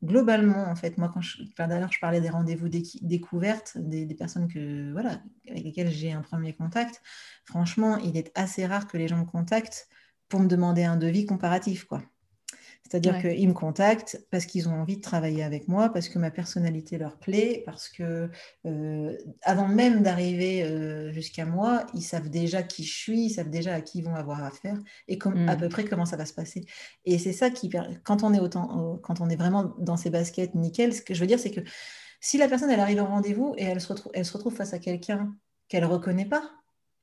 [0.04, 4.48] globalement, en fait, moi, quand je, d'ailleurs, je parlais des rendez-vous découvertes, des, des, personnes
[4.48, 7.02] que, voilà, avec lesquelles j'ai un premier contact,
[7.46, 9.88] franchement, il est assez rare que les gens me contactent
[10.30, 12.04] pour me demander un devis comparatif, quoi.
[12.88, 16.30] C'est-à-dire qu'ils me contactent parce qu'ils ont envie de travailler avec moi, parce que ma
[16.30, 18.30] personnalité leur plaît, parce que
[18.68, 23.50] euh, avant même d'arriver euh, jusqu'à moi, ils savent déjà qui je suis, ils savent
[23.50, 24.78] déjà à qui ils vont avoir affaire
[25.08, 25.58] et à mmh.
[25.58, 26.64] peu près comment ça va se passer.
[27.06, 27.72] Et c'est ça qui,
[28.04, 31.20] quand on est autant, quand on est vraiment dans ces baskets nickel, ce que je
[31.20, 31.62] veux dire, c'est que
[32.20, 34.74] si la personne elle arrive au rendez-vous et elle se retrouve, elle se retrouve face
[34.74, 35.36] à quelqu'un
[35.70, 36.52] qu'elle ne reconnaît pas,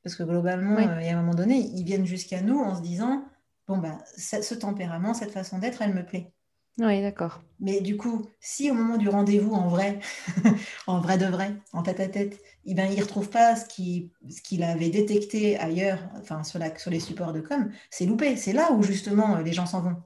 [0.02, 2.76] parce que globalement, euh, il y a un moment donné, ils viennent jusqu'à nous en
[2.76, 3.24] se disant
[3.68, 6.32] bon, ben, ce tempérament, cette façon d'être, elle me plaît.
[6.78, 7.42] Oui, d'accord.
[7.60, 10.00] Mais du coup, si au moment du rendez-vous, en vrai,
[10.86, 13.66] en vrai de vrai, en tête à tête, eh ben, il ne retrouve pas ce
[13.66, 18.36] qu'il avait détecté ailleurs, enfin sur, la, sur les supports de com, c'est loupé.
[18.36, 19.96] C'est là où justement les gens s'en vont.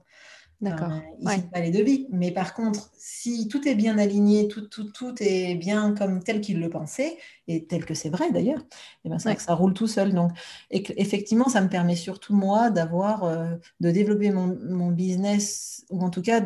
[0.59, 0.91] D'accord.
[0.91, 2.07] Euh, ici, pas les devis.
[2.09, 6.41] Mais par contre, si tout est bien aligné, tout, tout, tout est bien comme tel
[6.41, 9.73] qu'il le pensait, et tel que c'est vrai d'ailleurs, et eh ben, que ça roule
[9.73, 10.13] tout seul.
[10.13, 10.31] Donc,
[10.71, 16.01] et effectivement, ça me permet surtout, moi, d'avoir, euh, de développer mon, mon, business, ou
[16.01, 16.41] en tout cas,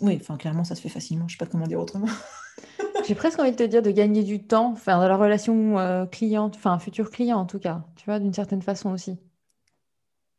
[0.00, 1.28] oui, enfin, clairement, ça se fait facilement.
[1.28, 2.08] Je ne sais pas comment dire autrement.
[3.06, 6.06] J'ai presque envie de te dire de gagner du temps, enfin, dans la relation euh,
[6.06, 9.18] client, enfin, futur client en tout cas, tu vois, d'une certaine façon aussi.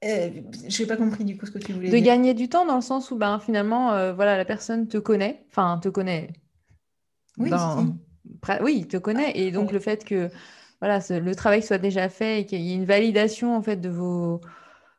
[0.04, 0.30] Euh,
[0.68, 2.76] je n'ai pas compris du coup ce que tu voulais de gagner du temps dans
[2.76, 6.30] le sens où ben, finalement, euh, voilà, la personne te connaît, enfin, te connaît.
[7.38, 7.52] Oui,
[8.62, 9.32] oui, te connaît.
[9.36, 10.30] Et donc, le fait que
[10.82, 13.90] voilà, le travail soit déjà fait et qu'il y ait une validation en fait de
[13.90, 14.42] vos,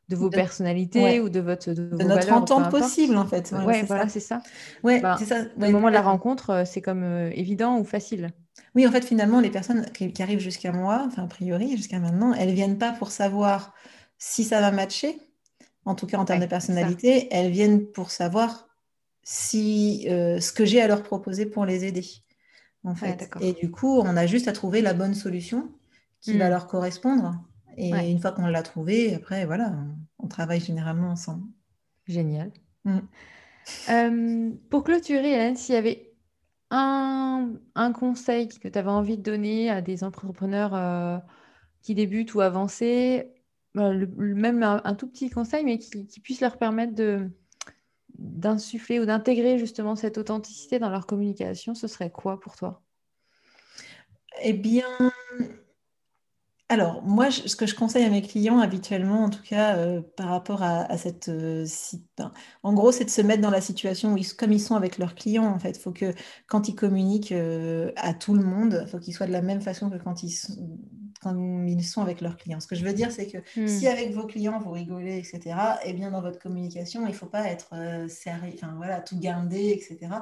[0.08, 3.52] de vos personnalités ou de votre de, notre entente possible en fait.
[3.64, 4.40] Ouais, voilà, c'est ça.
[4.82, 5.44] Ouais, ben, c'est ça.
[5.58, 8.30] Le moment de la rencontre, euh, c'est comme évident ou facile.
[8.74, 12.00] Oui, en fait, finalement, les personnes qui, qui arrivent jusqu'à moi, enfin a priori jusqu'à
[12.00, 13.72] maintenant, elles viennent pas pour savoir
[14.18, 15.18] si ça va matcher,
[15.84, 18.68] en tout cas en termes de personnalité, elles viennent pour savoir
[19.22, 22.04] si euh, ce que j'ai à leur proposer pour les aider.
[22.86, 23.30] En fait.
[23.40, 25.72] et du coup, on a juste à trouver la bonne solution
[26.20, 26.50] qui va hmm.
[26.50, 27.42] leur correspondre.
[27.76, 29.74] Et une fois qu'on l'a trouvée, après, voilà,
[30.18, 31.44] on, travaille généralement ensemble.
[32.06, 32.52] Génial.
[32.84, 33.00] Hmm.
[33.88, 36.12] Euh, pour clôturer, Hélène, s'il y avait
[36.70, 41.18] un, conseil que tu avais envie de donner à des entrepreneurs euh,
[41.82, 43.32] qui débutent ou avancés,
[43.74, 47.30] bah, même un, tout petit conseil, mais qui, puisse leur permettre de
[48.16, 52.80] d'insuffler ou d'intégrer justement cette authenticité dans leur communication, ce serait quoi pour toi?
[54.40, 54.86] Eh bien,
[56.68, 60.28] alors moi, ce que je conseille à mes clients habituellement, en tout cas euh, par
[60.28, 61.66] rapport à, cette euh,
[62.62, 64.98] en gros, c'est de se mettre dans la situation où ils, comme ils sont avec
[64.98, 66.14] leurs clients, en fait, il faut que
[66.46, 69.60] quand ils communiquent euh, à tout le monde, il faut qu'ils soient de la même
[69.60, 70.56] façon que quand ils sont
[71.20, 72.60] quand ils sont avec leurs clients.
[72.60, 73.66] Ce que je veux dire, c'est que hmm.
[73.66, 75.40] si avec vos clients, vous rigolez, etc.,
[75.84, 79.00] et eh bien dans votre communication, il ne faut pas être euh, sérieux, enfin voilà,
[79.00, 80.12] tout garder, etc.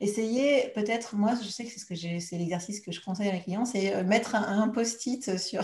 [0.00, 3.28] Essayez peut-être, moi je sais que c'est ce que j'ai, c'est l'exercice que je conseille
[3.28, 5.62] à mes clients, c'est euh, mettre un post-it sur,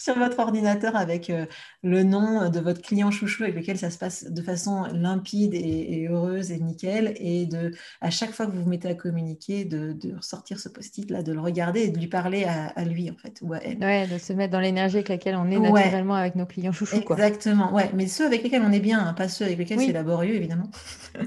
[0.00, 1.44] sur votre ordinateur avec euh,
[1.82, 6.08] le nom de votre client chouchou avec lequel ça se passe de façon limpide et,
[6.10, 7.14] heureuse et nickel.
[7.16, 10.70] Et de, à chaque fois que vous vous mettez à communiquer, de, de ressortir ce
[10.70, 13.58] post-it là, de le regarder et de lui parler à, lui en fait ou à
[13.58, 13.78] elle.
[13.78, 17.02] Ouais, de se mettre dans l'énergie avec laquelle on est naturellement avec nos clients chouchous.
[17.02, 17.16] Quoi.
[17.16, 17.90] Exactement, ouais.
[17.94, 20.70] Mais ceux avec lesquels on est bien, hein, pas ceux avec lesquels c'est laborieux évidemment.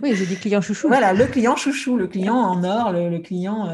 [0.01, 0.87] Oui, j'ai dit client chouchou.
[0.87, 3.67] voilà, le client chouchou, le client en or, le, client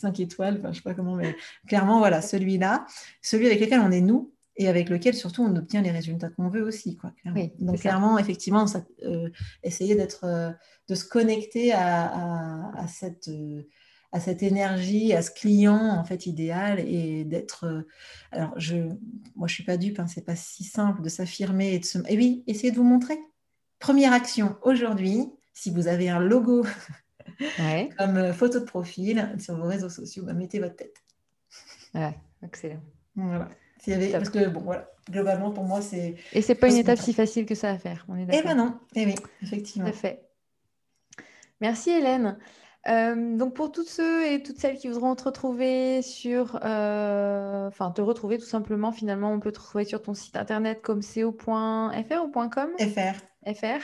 [0.00, 1.34] 5 euh, étoiles, enfin je sais pas comment, mais
[1.66, 2.86] clairement voilà, celui-là,
[3.22, 6.48] celui avec lequel on est nous et avec lequel surtout on obtient les résultats qu'on
[6.48, 6.96] veut aussi.
[6.96, 7.12] Quoi,
[7.58, 9.28] Donc clairement, effectivement, ça, euh,
[9.62, 10.50] essayer d'être, euh,
[10.88, 13.62] de se connecter à, à, cette, euh,
[14.12, 17.86] à cette énergie, à ce client en fait idéal et d'être.
[18.32, 18.76] alors je,
[19.34, 21.98] moi je suis pas dupe, hein, c'est pas si simple de s'affirmer et de se.
[22.08, 23.18] Et oui, essayez de vous montrer.
[23.78, 26.64] Première action aujourd'hui, si vous avez un logo
[27.98, 30.96] comme photo de profil sur vos réseaux sociaux, bah, mettez votre tête.
[31.94, 32.80] Ouais, excellent.
[33.16, 33.50] Voilà
[34.12, 36.16] parce que, bon, voilà, globalement, pour moi, c'est.
[36.32, 38.04] Et c'est pas une étape si facile que ça à faire.
[38.08, 39.88] On est eh ben non, eh oui, effectivement.
[39.88, 40.22] Tout à fait.
[41.60, 42.38] Merci Hélène.
[42.88, 47.90] Euh, donc pour tous ceux et toutes celles qui voudront te retrouver sur, euh, enfin
[47.90, 52.24] te retrouver tout simplement, finalement, on peut te retrouver sur ton site internet comme co.fr
[52.24, 52.70] ou .com?
[53.44, 53.80] FR.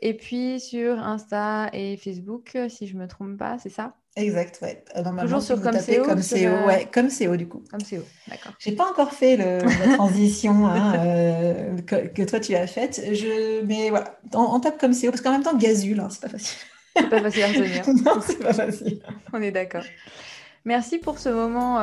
[0.00, 3.96] Et puis sur Insta et Facebook, si je ne me trompe pas, c'est ça?
[4.16, 4.84] Exact, ouais.
[4.96, 7.64] Euh, Toujours sur comme CO, comme CO, euh, ouais, comme CO du coup.
[7.68, 8.52] Comme CO, d'accord.
[8.60, 13.02] J'ai pas encore fait le, la transition hein, euh, que, toi tu as faite.
[13.12, 16.28] Je, mais voilà, on, tape comme CO parce qu'en même temps, Gazule, hein, c'est pas
[16.28, 16.58] facile.
[16.96, 17.88] C'est pas facile à retenir.
[18.04, 19.00] non, c'est pas facile.
[19.32, 19.84] on est d'accord.
[20.64, 21.80] Merci pour ce moment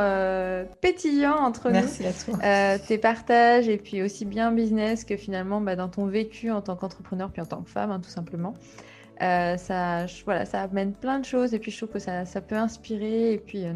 [0.79, 1.73] pétillant entre nous.
[1.73, 2.79] Merci à toi.
[2.79, 6.77] tes partages et puis aussi bien business que finalement bah, dans ton vécu en tant
[6.77, 8.53] qu'entrepreneur puis en tant que femme, hein, tout simplement.
[9.21, 12.41] Euh, ça, voilà, ça amène plein de choses et puis je trouve que ça, ça
[12.41, 13.73] peut inspirer et puis euh,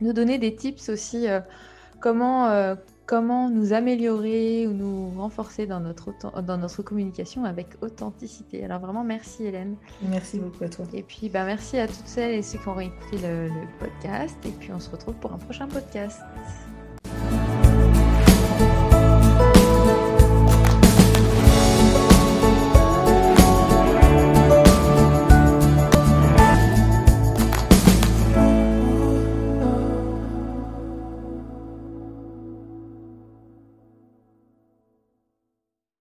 [0.00, 1.40] nous donner des tips aussi euh,
[2.00, 2.76] comment,
[3.06, 8.62] comment nous améliorer ou nous renforcer dans notre, dans notre communication avec authenticité.
[8.64, 9.76] Alors vraiment merci Hélène.
[10.02, 10.84] Merci beaucoup à toi.
[10.92, 14.36] Et puis bah, merci à toutes celles et ceux qui ont écouté le, le podcast
[14.44, 16.20] et puis on se retrouve pour un prochain podcast.